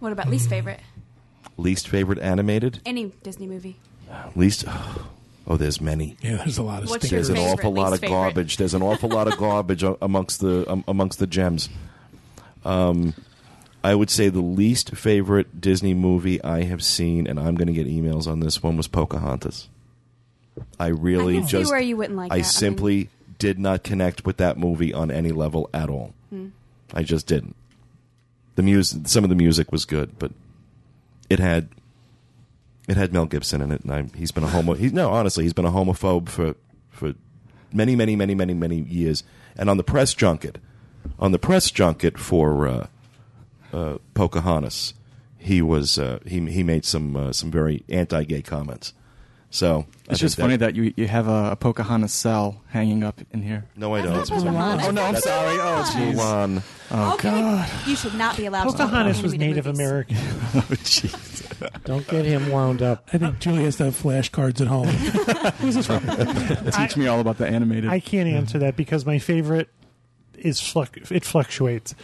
[0.00, 0.80] what about least favorite?
[1.56, 2.80] Least favorite animated?
[2.86, 3.76] Any Disney movie.
[4.36, 4.64] Least.
[5.46, 6.16] Oh, there's many.
[6.20, 7.28] Yeah, there's a lot of What's stinkers.
[7.28, 8.14] your There's an favorite, awful lot of favorite?
[8.16, 8.56] garbage.
[8.58, 11.68] There's an awful lot of garbage amongst the um, amongst the gems.
[12.64, 13.14] Um,
[13.82, 17.72] I would say the least favorite Disney movie I have seen, and I'm going to
[17.72, 19.68] get emails on this one, was Pocahontas.
[20.78, 22.44] I really I can see just where you wouldn't like I that.
[22.44, 26.12] I simply did not connect with that movie on any level at all.
[26.30, 26.48] Hmm.
[26.94, 27.56] I just didn't.
[28.54, 30.32] The music, some of the music was good, but
[31.30, 31.68] it had
[32.88, 34.74] it had Mel Gibson in it, and I, he's been a homo.
[34.74, 36.54] He, no, honestly, he's been a homophobe for
[36.90, 37.14] for
[37.72, 39.22] many, many, many, many, many years.
[39.56, 40.58] And on the press junket,
[41.18, 42.86] on the press junket for uh,
[43.72, 44.94] uh, Pocahontas,
[45.36, 48.94] he was uh, he he made some uh, some very anti-gay comments.
[49.50, 53.20] So It's think just funny that you you have a, a Pocahontas cell hanging up
[53.30, 53.64] in here.
[53.76, 54.12] no, I don't.
[54.14, 54.86] That's not Pocahontas.
[54.86, 55.58] Oh no, I'm sorry.
[55.58, 56.62] Oh Let's move on.
[56.90, 57.30] Oh okay.
[57.30, 57.70] God.
[57.86, 59.78] You should not be allowed to Pocahontas was Native movies.
[59.80, 60.16] American.
[60.54, 61.84] Oh jeez.
[61.84, 63.08] Don't get him wound up.
[63.12, 64.86] I think Julie has to have flashcards at home.
[65.58, 65.86] Who's?
[66.76, 67.90] Teach me all about the animated.
[67.90, 69.68] I can't answer that because my favorite
[70.34, 71.94] is fluc- it fluctuates.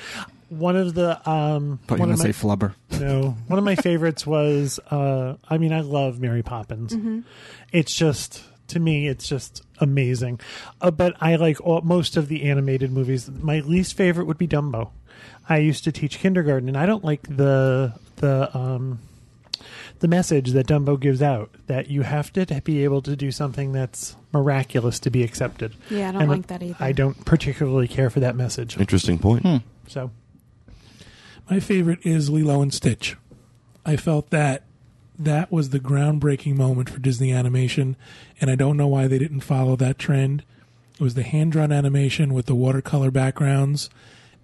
[0.58, 2.74] One of the um, Thought you one were of going my to say flubber.
[3.00, 4.78] no, one of my favorites was.
[4.90, 6.94] Uh, I mean, I love Mary Poppins.
[6.94, 7.20] Mm-hmm.
[7.72, 10.40] It's just to me, it's just amazing.
[10.80, 13.28] Uh, but I like all, most of the animated movies.
[13.30, 14.90] My least favorite would be Dumbo.
[15.48, 19.00] I used to teach kindergarten, and I don't like the the um,
[20.00, 23.72] the message that Dumbo gives out that you have to be able to do something
[23.72, 25.74] that's miraculous to be accepted.
[25.90, 26.76] Yeah, I don't And like that either.
[26.80, 28.78] I don't particularly care for that message.
[28.78, 29.62] Interesting point.
[29.88, 30.10] So
[31.50, 33.16] My favorite is Lilo and Stitch.
[33.84, 34.62] I felt that
[35.18, 37.96] that was the groundbreaking moment for Disney animation,
[38.40, 40.42] and I don't know why they didn't follow that trend.
[40.94, 43.90] It was the hand drawn animation with the watercolor backgrounds,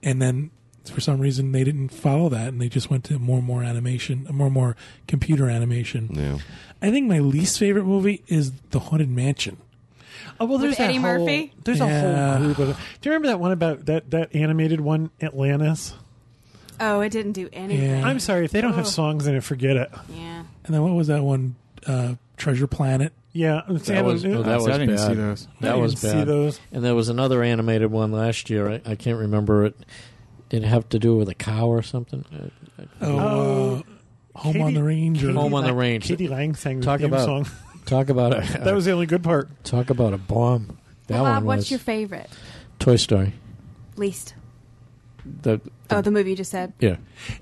[0.02, 0.50] and then
[0.84, 3.62] for some reason they didn't follow that, and they just went to more and more
[3.62, 4.76] animation, more and more
[5.08, 6.10] computer animation.
[6.12, 6.38] Yeah.
[6.82, 9.56] I think my least favorite movie is The Haunted Mansion.
[10.38, 11.52] Oh well, there's With that Eddie whole, Murphy?
[11.64, 11.86] There's Yeah.
[12.34, 12.76] a whole group of.
[13.00, 15.94] Do you remember that one about that that animated one, Atlantis?
[16.80, 17.90] Oh, it didn't do anything.
[18.00, 18.06] Yeah.
[18.06, 18.90] I'm sorry if they don't have Ugh.
[18.92, 19.90] songs in it, forget it.
[20.12, 20.44] Yeah.
[20.64, 21.54] And then what was that one?
[21.86, 23.12] Uh, Treasure Planet.
[23.32, 25.06] Yeah, That was, oh, that See, was I didn't bad.
[25.06, 25.48] see those.
[25.60, 26.26] That I was didn't see bad.
[26.26, 26.60] those.
[26.72, 28.68] And there was another animated one last year.
[28.68, 29.76] I, I can't remember it.
[30.48, 32.24] Did it have to do with a cow or something.
[32.32, 32.48] Uh,
[33.02, 33.82] Oh, Oh,
[34.34, 35.20] uh, Home Katie- on the Range.
[35.20, 36.02] Katie Home on the Range.
[36.02, 36.26] k.d.
[36.28, 37.46] lang sang the Talk theme about- song.
[37.86, 39.48] Talk about a That was the only good part.
[39.64, 40.78] talk about a bomb.
[41.08, 42.28] That Well, one Bob, was what's your favorite?
[42.78, 43.32] Toy Story.
[43.96, 44.34] Least.
[45.24, 45.60] The,
[45.90, 46.72] Oh, the movie you just said.
[46.80, 46.96] yeah,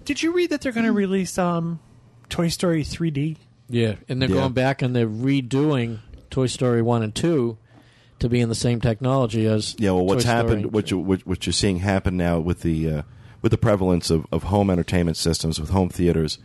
[0.05, 1.81] Did you read that they're going to release um,
[2.29, 3.37] Toy Story 3D?
[3.69, 4.37] yeah, and they're Yeah.
[4.37, 5.99] going back and they're redoing
[6.31, 7.59] Toy Story one and two
[8.19, 10.99] to be in the same technology as Yeah, well, what's Toy Story happened, what, you,
[10.99, 13.03] what, what you're seeing happen now with the uh,
[13.43, 16.39] with the prevalence of, of home entertainment systems, with home theaters,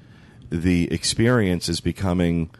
[0.51, 2.51] the experience is becoming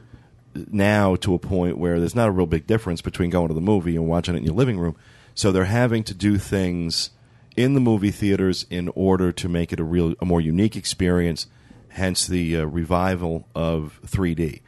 [0.71, 3.61] now to a point where there's not a real big difference between going to the
[3.61, 4.95] movie and watching it in your living room.
[5.35, 7.11] So they're having to do things
[7.55, 11.47] in the movie theaters in order to make it a real, a more unique experience.
[11.89, 14.61] Hence the uh, revival of 3D.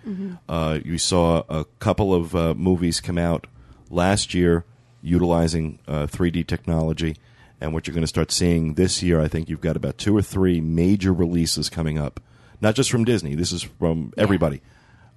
[0.47, 3.47] Uh, you saw a couple of uh, movies come out
[3.89, 4.63] last year
[5.01, 7.15] utilizing uh, 3D technology,
[7.61, 10.15] and what you're going to start seeing this year, I think you've got about two
[10.15, 12.19] or three major releases coming up.
[12.61, 13.35] Not just from Disney.
[13.35, 14.61] This is from everybody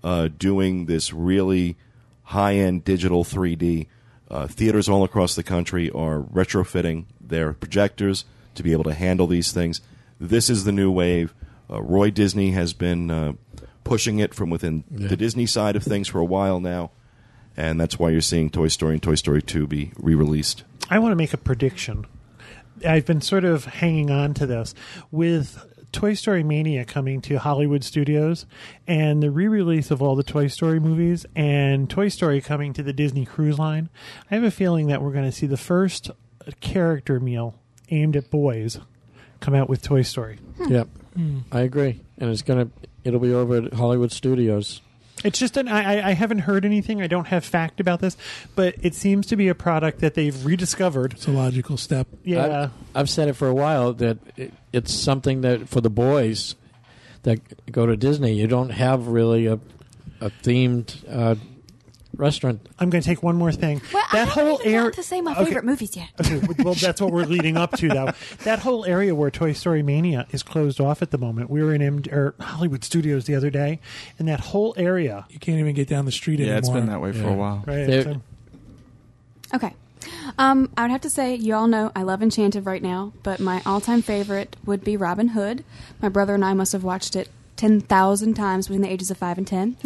[0.03, 1.77] uh, doing this really
[2.25, 3.87] high end digital 3D.
[4.31, 8.25] Uh, theaters all across the country are retrofitting their projectors
[8.55, 9.81] to be able to handle these things.
[10.21, 11.35] This is the new wave.
[11.71, 13.33] Uh, Roy Disney has been uh,
[13.85, 16.91] pushing it from within the Disney side of things for a while now,
[17.57, 20.65] and that's why you're seeing Toy Story and Toy Story 2 be re released.
[20.91, 22.07] I want to make a prediction.
[22.87, 24.75] I've been sort of hanging on to this
[25.11, 28.47] with Toy Story Mania coming to Hollywood Studios
[28.87, 32.93] and the re-release of all the Toy Story movies and Toy Story coming to the
[32.93, 33.89] Disney Cruise Line.
[34.31, 36.11] I have a feeling that we're going to see the first
[36.61, 37.55] character meal
[37.91, 38.79] aimed at boys
[39.41, 40.39] come out with Toy Story.
[40.69, 41.39] Yep, hmm.
[41.53, 42.69] I agree, and it's gonna
[43.05, 44.81] it'll be over at Hollywood Studios.
[45.25, 47.03] It's just an I, I- I haven't heard anything.
[47.03, 48.17] I don't have fact about this,
[48.55, 51.15] but it seems to be a product that they've rediscovered.
[51.15, 52.07] It's a logical step.
[52.25, 55.91] Yeah, I've, I've said it for a while that it, it's something that for the
[55.91, 56.55] boys
[57.25, 57.41] that
[57.73, 59.59] go to Disney, you don't have really a
[60.21, 61.37] a themed uh,
[62.19, 62.69] restaurant.
[62.79, 63.81] I'm going to take one more thing.
[63.95, 65.45] Well, that haven't whole area to say my Okay.
[65.47, 66.09] favorite movies yet.
[66.21, 68.11] Okay, well, that's what we're leading up to, though.
[68.45, 71.49] That whole area where Toy Story Mania is closed off at the moment.
[71.51, 73.81] We were in M- or Hollywood Studios the other day,
[74.19, 75.27] and that whole area.
[75.31, 76.53] You can't even get down the street anymore.
[76.53, 76.77] Yeah, anymore.
[76.77, 77.65] it's been that way for a while.
[77.67, 78.05] Right.
[78.05, 78.21] So-
[79.55, 79.75] Okay.
[80.39, 83.41] Um, I would have to say, you all know I love Enchanted right now, but
[83.41, 85.65] my all time favorite would be Robin Hood.
[86.03, 89.39] My brother and I must have watched it 10,000 times between the ages of 5
[89.39, 89.77] and 10.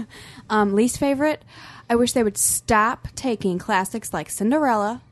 [0.50, 1.42] um, least favorite,
[1.90, 5.02] I wish they would stop taking classics like Cinderella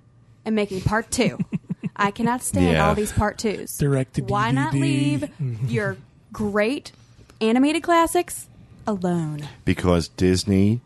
[0.44, 1.38] and making part two.
[1.96, 2.88] I cannot stand Yeah.
[2.88, 3.76] all these part twos.
[3.76, 4.80] Direct to Why not DVD.
[4.80, 5.70] leave Mhm.
[5.70, 5.96] your
[6.32, 6.92] great
[7.40, 8.46] animated classics
[8.86, 9.46] alone?
[9.64, 10.80] Because Disney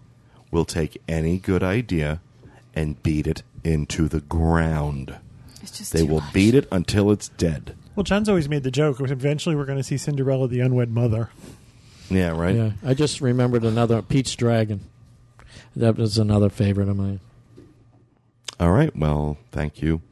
[0.51, 2.21] will take any good idea
[2.75, 5.15] and beat it into the ground.
[5.63, 6.33] It's just They too will much.
[6.33, 7.75] beat it until it's dead.
[7.95, 9.01] well, John's always made the joke.
[9.01, 11.31] Eventually, we're going to see Cinderella, the unwed mother.
[12.11, 12.55] Yeah, right?
[12.57, 14.81] Yeah, I just remembered another Pete's Dragon.
[15.77, 17.21] That was another favorite of mine.
[18.61, 18.95] All right.
[18.97, 20.03] Well, thank you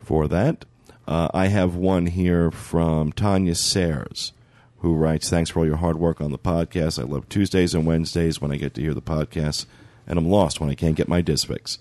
[0.00, 0.64] for that.
[1.06, 4.32] Uh, I have one here from Tanya Sayers,
[4.78, 6.98] who writes Thanks for all your hard work on the podcast.
[6.98, 9.66] I love Tuesdays and Wednesdays when I get to hear the podcast,
[10.06, 11.78] and I'm lost when I can't get my DIS fix.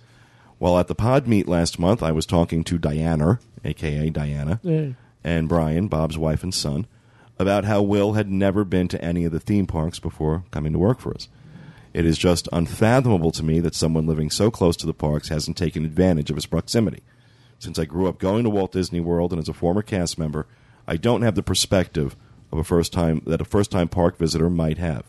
[0.60, 4.60] While at the pod meet last month, I was talking to Diana, aka Diana,
[5.24, 6.86] and Brian, Bob's wife and son,
[7.40, 10.80] about how Will had never been to any of the theme parks before coming to
[10.80, 11.28] work for us.
[11.94, 15.58] It is just unfathomable to me that someone living so close to the parks hasn't
[15.58, 17.04] taken advantage of its proximity.
[17.60, 20.48] Since I grew up going to Walt Disney World and as a former cast member,
[20.88, 22.16] I don't have the perspective
[22.52, 25.06] of a first time that a first time park visitor might have.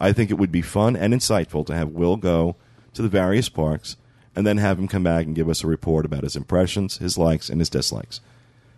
[0.00, 2.56] I think it would be fun and insightful to have Will go
[2.94, 3.96] to the various parks
[4.34, 7.16] and then have him come back and give us a report about his impressions, his
[7.16, 8.20] likes, and his dislikes.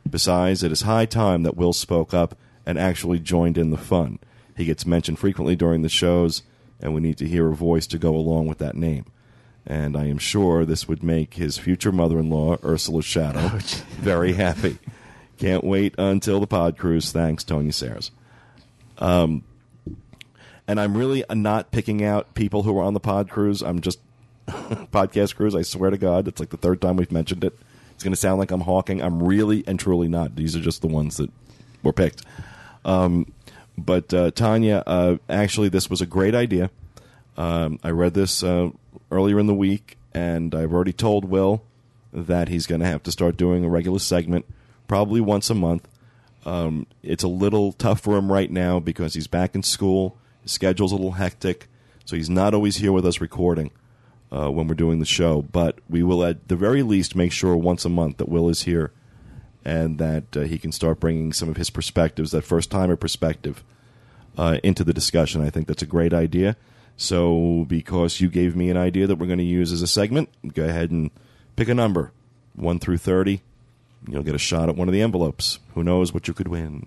[0.08, 2.36] Besides, it is high time that Will spoke up
[2.66, 4.18] and actually joined in the fun.
[4.56, 6.42] He gets mentioned frequently during the shows,
[6.86, 9.06] and we need to hear a voice to go along with that name.
[9.66, 13.48] And I am sure this would make his future mother in law, Ursula Shadow,
[13.98, 14.78] very happy.
[15.36, 17.10] Can't wait until the pod cruise.
[17.10, 18.12] Thanks, Tony Sayers.
[18.98, 19.42] Um,
[20.68, 23.62] and I'm really not picking out people who are on the pod cruise.
[23.62, 23.98] I'm just
[24.46, 25.56] podcast cruise.
[25.56, 27.58] I swear to God, it's like the third time we've mentioned it.
[27.94, 29.02] It's going to sound like I'm hawking.
[29.02, 30.36] I'm really and truly not.
[30.36, 31.32] These are just the ones that
[31.82, 32.22] were picked.
[32.84, 33.32] Um,
[33.78, 36.70] but uh, Tanya, uh, actually, this was a great idea.
[37.36, 38.70] Um, I read this uh,
[39.10, 41.62] earlier in the week, and I've already told Will
[42.12, 44.46] that he's going to have to start doing a regular segment,
[44.88, 45.86] probably once a month.
[46.46, 50.16] Um, it's a little tough for him right now because he's back in school.
[50.42, 51.68] His schedule's a little hectic,
[52.04, 53.70] so he's not always here with us recording
[54.32, 55.42] uh, when we're doing the show.
[55.42, 58.62] But we will, at the very least, make sure once a month that Will is
[58.62, 58.92] here
[59.66, 63.64] and that uh, he can start bringing some of his perspectives, that first timer perspective,
[64.38, 65.42] uh, into the discussion.
[65.42, 66.56] I think that's a great idea.
[66.96, 70.28] So, because you gave me an idea that we're going to use as a segment,
[70.54, 71.10] go ahead and
[71.56, 72.12] pick a number
[72.54, 73.42] 1 through 30.
[74.08, 75.58] You'll get a shot at one of the envelopes.
[75.74, 76.84] Who knows what you could win?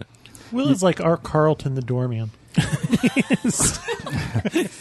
[0.53, 2.31] Will is like our Carlton the doorman.
[2.55, 3.77] it's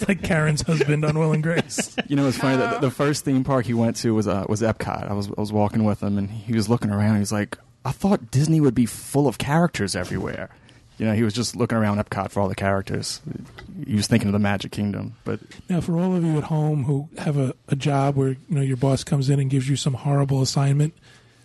[0.09, 1.97] like Karen's husband on Will and Grace.
[2.07, 2.57] You know, it's funny.
[2.57, 5.11] The, the first theme park he went to was uh, was Epcot.
[5.11, 7.19] I was I was walking with him, and he was looking around.
[7.19, 10.51] He's like, "I thought Disney would be full of characters everywhere."
[10.99, 13.21] You know, he was just looking around Epcot for all the characters.
[13.87, 16.85] He was thinking of the Magic Kingdom, but Now, for all of you at home
[16.85, 19.77] who have a, a job where you know your boss comes in and gives you
[19.77, 20.95] some horrible assignment,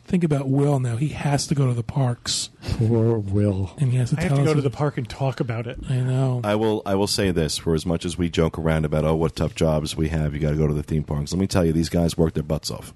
[0.05, 0.79] think about Will.
[0.79, 3.73] Now he has to go to the parks, Poor Will.
[3.77, 5.67] and he has to I tell have to go to the park and talk about
[5.67, 5.77] it.
[5.87, 6.41] I know.
[6.43, 6.81] I will.
[6.83, 9.53] I will say this: for as much as we joke around about oh, what tough
[9.53, 11.31] jobs we have, you got to go to the theme parks.
[11.31, 12.91] Let me tell you, these guys work their butts off.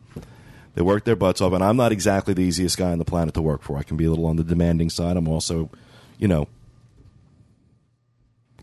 [0.78, 3.34] They work their butts off, and I'm not exactly the easiest guy on the planet
[3.34, 3.80] to work for.
[3.80, 5.18] I can be a little on the demanding side.
[5.18, 5.72] I'm also,
[6.20, 6.48] you know,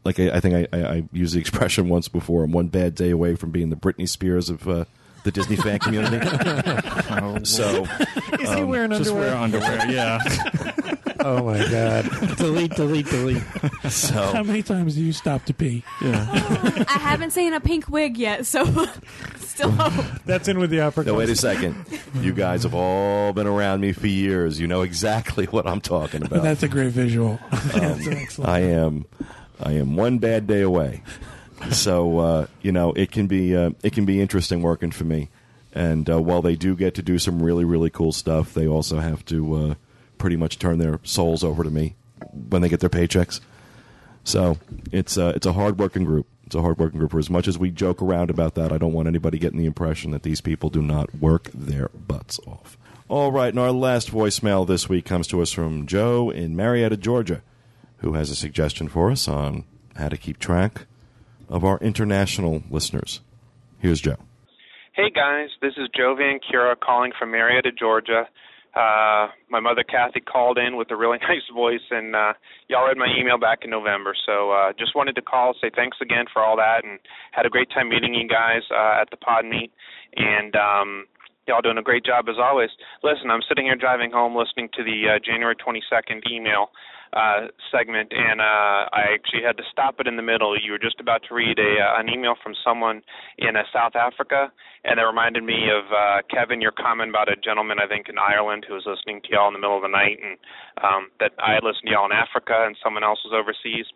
[0.05, 2.45] like I, I think I, I, I used the expression once before.
[2.45, 4.85] I'm one bad day away from being the Britney Spears of uh,
[5.25, 6.19] the Disney fan community.
[7.45, 7.85] so
[8.41, 9.31] Is he Um, wearing just underwear?
[9.31, 9.91] wear underwear.
[9.91, 10.19] Yeah,
[11.21, 12.37] Oh my God!
[12.37, 13.43] delete, delete, delete.
[13.89, 15.83] So, How many times do you stop to pee?
[16.03, 16.27] Yeah.
[16.89, 18.65] I haven't seen a pink wig yet, so
[19.39, 20.05] still hope.
[20.27, 21.03] That's in with the upper.
[21.05, 21.87] now wait a second.
[22.21, 24.61] You guys have all been around me for years.
[24.61, 26.43] You know exactly what I'm talking about.
[26.43, 27.39] That's a great visual.
[27.51, 28.51] That's excellent.
[28.51, 29.07] I am,
[29.63, 31.03] I am one bad day away.
[31.71, 35.31] So uh, you know it can be uh, it can be interesting working for me.
[35.73, 38.99] And uh, while they do get to do some really really cool stuff, they also
[38.99, 39.75] have to uh,
[40.19, 41.97] pretty much turn their souls over to me
[42.33, 43.41] when they get their paychecks.
[44.25, 44.59] So
[44.93, 46.27] it's uh, it's a hard working group.
[46.47, 47.11] It's a hard working group.
[47.11, 49.67] For as much as we joke around about that, I don't want anybody getting the
[49.67, 52.79] impression that these people do not work their butts off.
[53.09, 56.97] All right, and our last voicemail this week comes to us from Joe in Marietta,
[56.97, 57.43] Georgia,
[57.99, 59.65] who has a suggestion for us on
[59.97, 60.87] how to keep track
[61.49, 63.21] of our international listeners.
[63.79, 64.17] Here's Joe.
[64.93, 68.29] Hey guys, this is Joe Van Cura calling from Marietta, Georgia.
[68.75, 72.33] Uh, my mother Kathy called in with a really nice voice, and uh,
[72.69, 74.15] y'all read my email back in November.
[74.27, 76.99] So uh, just wanted to call, say thanks again for all that, and
[77.33, 79.73] had a great time meeting you guys uh, at the pod meet.
[80.17, 81.07] And um,
[81.47, 82.71] y'all doing a great job as always.
[83.03, 86.71] Listen, I'm sitting here driving home listening to the uh, January 22nd email
[87.15, 90.59] uh, segment, and uh, I actually had to stop it in the middle.
[90.59, 93.03] You were just about to read a uh, an email from someone
[93.39, 94.51] in uh, South Africa,
[94.83, 98.19] and it reminded me of uh, Kevin, your comment about a gentleman I think in
[98.19, 100.37] Ireland who was listening to y'all in the middle of the night, and
[100.83, 103.87] um, that I had listened to y'all in Africa and someone else was overseas.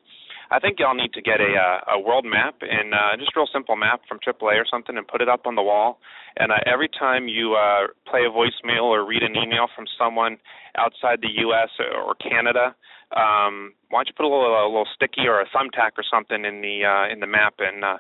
[0.50, 3.40] I think y'all need to get a uh, a world map and uh, just a
[3.40, 5.98] real simple map from AAA or something and put it up on the wall.
[6.38, 10.38] And uh, every time you uh, play a voicemail or read an email from someone
[10.78, 11.68] outside the U.S.
[11.82, 12.74] or Canada,
[13.16, 16.44] um, why don't you put a little, a little sticky or a thumbtack or something
[16.44, 17.96] in the uh, in the map and uh,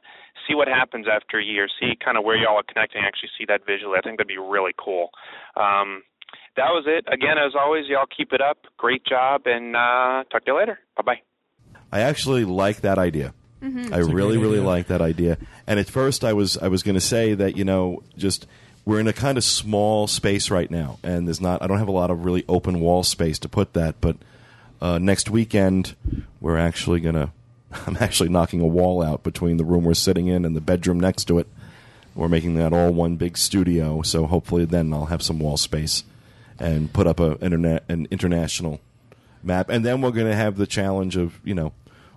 [0.46, 1.68] see what happens after a year.
[1.80, 3.02] See kind of where y'all are connecting.
[3.04, 3.96] Actually, see that visually.
[3.96, 5.10] I think that'd be really cool.
[5.56, 6.02] Um,
[6.56, 7.06] that was it.
[7.12, 8.58] Again, as always, y'all keep it up.
[8.76, 10.78] Great job, and uh, talk to you later.
[10.96, 11.20] Bye bye.
[11.90, 13.32] I actually like that idea.
[13.62, 13.92] Mm-hmm.
[13.92, 15.38] I a really, great really like that idea.
[15.66, 18.46] And at first, I was I was going to say that you know just
[18.84, 21.88] we're in a kind of small space right now, and there's not I don't have
[21.88, 24.00] a lot of really open wall space to put that.
[24.00, 24.16] But
[24.80, 25.94] uh, next weekend,
[26.40, 27.32] we're actually gonna
[27.86, 30.98] I'm actually knocking a wall out between the room we're sitting in and the bedroom
[31.00, 31.46] next to it.
[32.14, 36.02] We're making that all one big studio, so hopefully then I'll have some wall space
[36.58, 38.80] and put up a internet an international
[39.42, 41.72] map, and then we're going to have the challenge of you know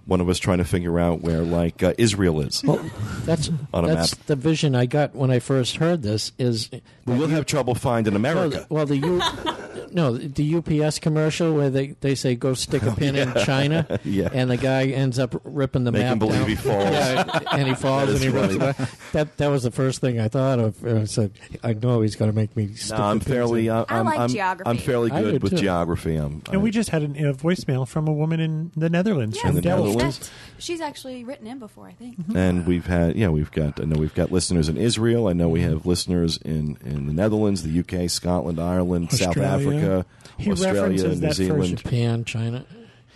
[0.05, 2.63] one of us trying to figure out where like uh, Israel is.
[2.63, 2.83] Well,
[3.25, 4.25] that's On a that's map.
[4.25, 6.31] the vision I got when I first heard this.
[6.39, 6.69] Is
[7.05, 8.65] Well, we'll have trouble finding America.
[8.69, 9.60] Well, the, well, the U,
[9.93, 13.97] no, the UPS commercial where they, they say go stick a pin in China, Oh,
[14.03, 14.29] Yeah.
[14.31, 16.49] and the guy ends up ripping the Make map him believe down.
[16.49, 16.83] he falls.
[16.91, 18.69] Yeah, and he falls That and he rips funny.
[18.69, 18.89] it back.
[19.11, 20.85] That that was the first thing I thought of.
[20.85, 21.31] I said,
[21.63, 22.73] I know he's going to make me.
[22.75, 23.67] Stick no, I'm the fairly.
[23.67, 23.73] in.
[23.73, 24.69] Uh, I I'm, like I'm, geography.
[24.69, 25.57] I'm fairly good with too.
[25.57, 26.15] geography.
[26.15, 29.45] I'm, And we just had an, a voicemail from a woman in the Netherlands Yes,
[29.45, 29.87] from the Delft.
[29.89, 30.31] Netherlands.
[30.57, 32.17] she's actually written in before, I think.
[32.35, 35.27] and we've had yeah we've got I know we've got listeners in Israel.
[35.27, 39.80] I know we have listeners in in the Netherlands, the UK, Scotland, Ireland, South Australia.
[39.83, 40.05] Africa,
[40.37, 41.77] He Australia, references New that Zealand.
[41.77, 42.65] Japan, China.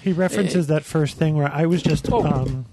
[0.01, 2.68] He references that first thing where I was just, um,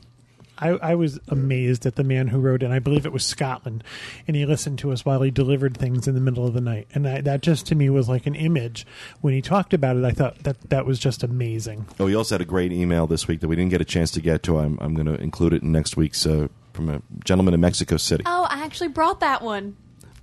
[0.59, 3.83] I, I was amazed at the man who wrote, and I believe it was Scotland,
[4.29, 6.89] and he listened to us while he delivered things in the middle of the night,
[6.93, 8.87] and I, that just to me was like an image.
[9.23, 11.87] When he talked about it, I thought that that was just amazing.
[11.99, 14.11] Oh, he also had a great email this week that we didn't get a chance
[14.11, 14.59] to get to.
[14.59, 17.97] I'm I'm going to include it in next week's uh, from a gentleman in Mexico
[17.97, 18.25] City.
[18.27, 19.77] Oh, I actually brought that one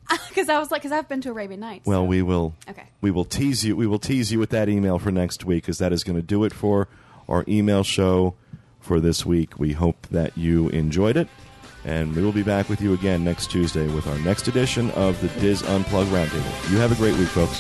[0.30, 1.86] because I was like, because I've been to Arabian Nights.
[1.86, 2.56] Well, we will.
[2.70, 2.86] Okay.
[3.02, 3.76] We will tease you.
[3.76, 6.22] We will tease you with that email for next week because that is going to
[6.22, 6.88] do it for
[7.28, 8.36] our email show
[8.80, 9.60] for this week.
[9.60, 11.28] We hope that you enjoyed it,
[11.86, 15.20] and we will be back with you again next Tuesday with our next edition of
[15.22, 16.72] the DIS Unplugged Roundtable.
[16.72, 17.60] You have a great week, folks.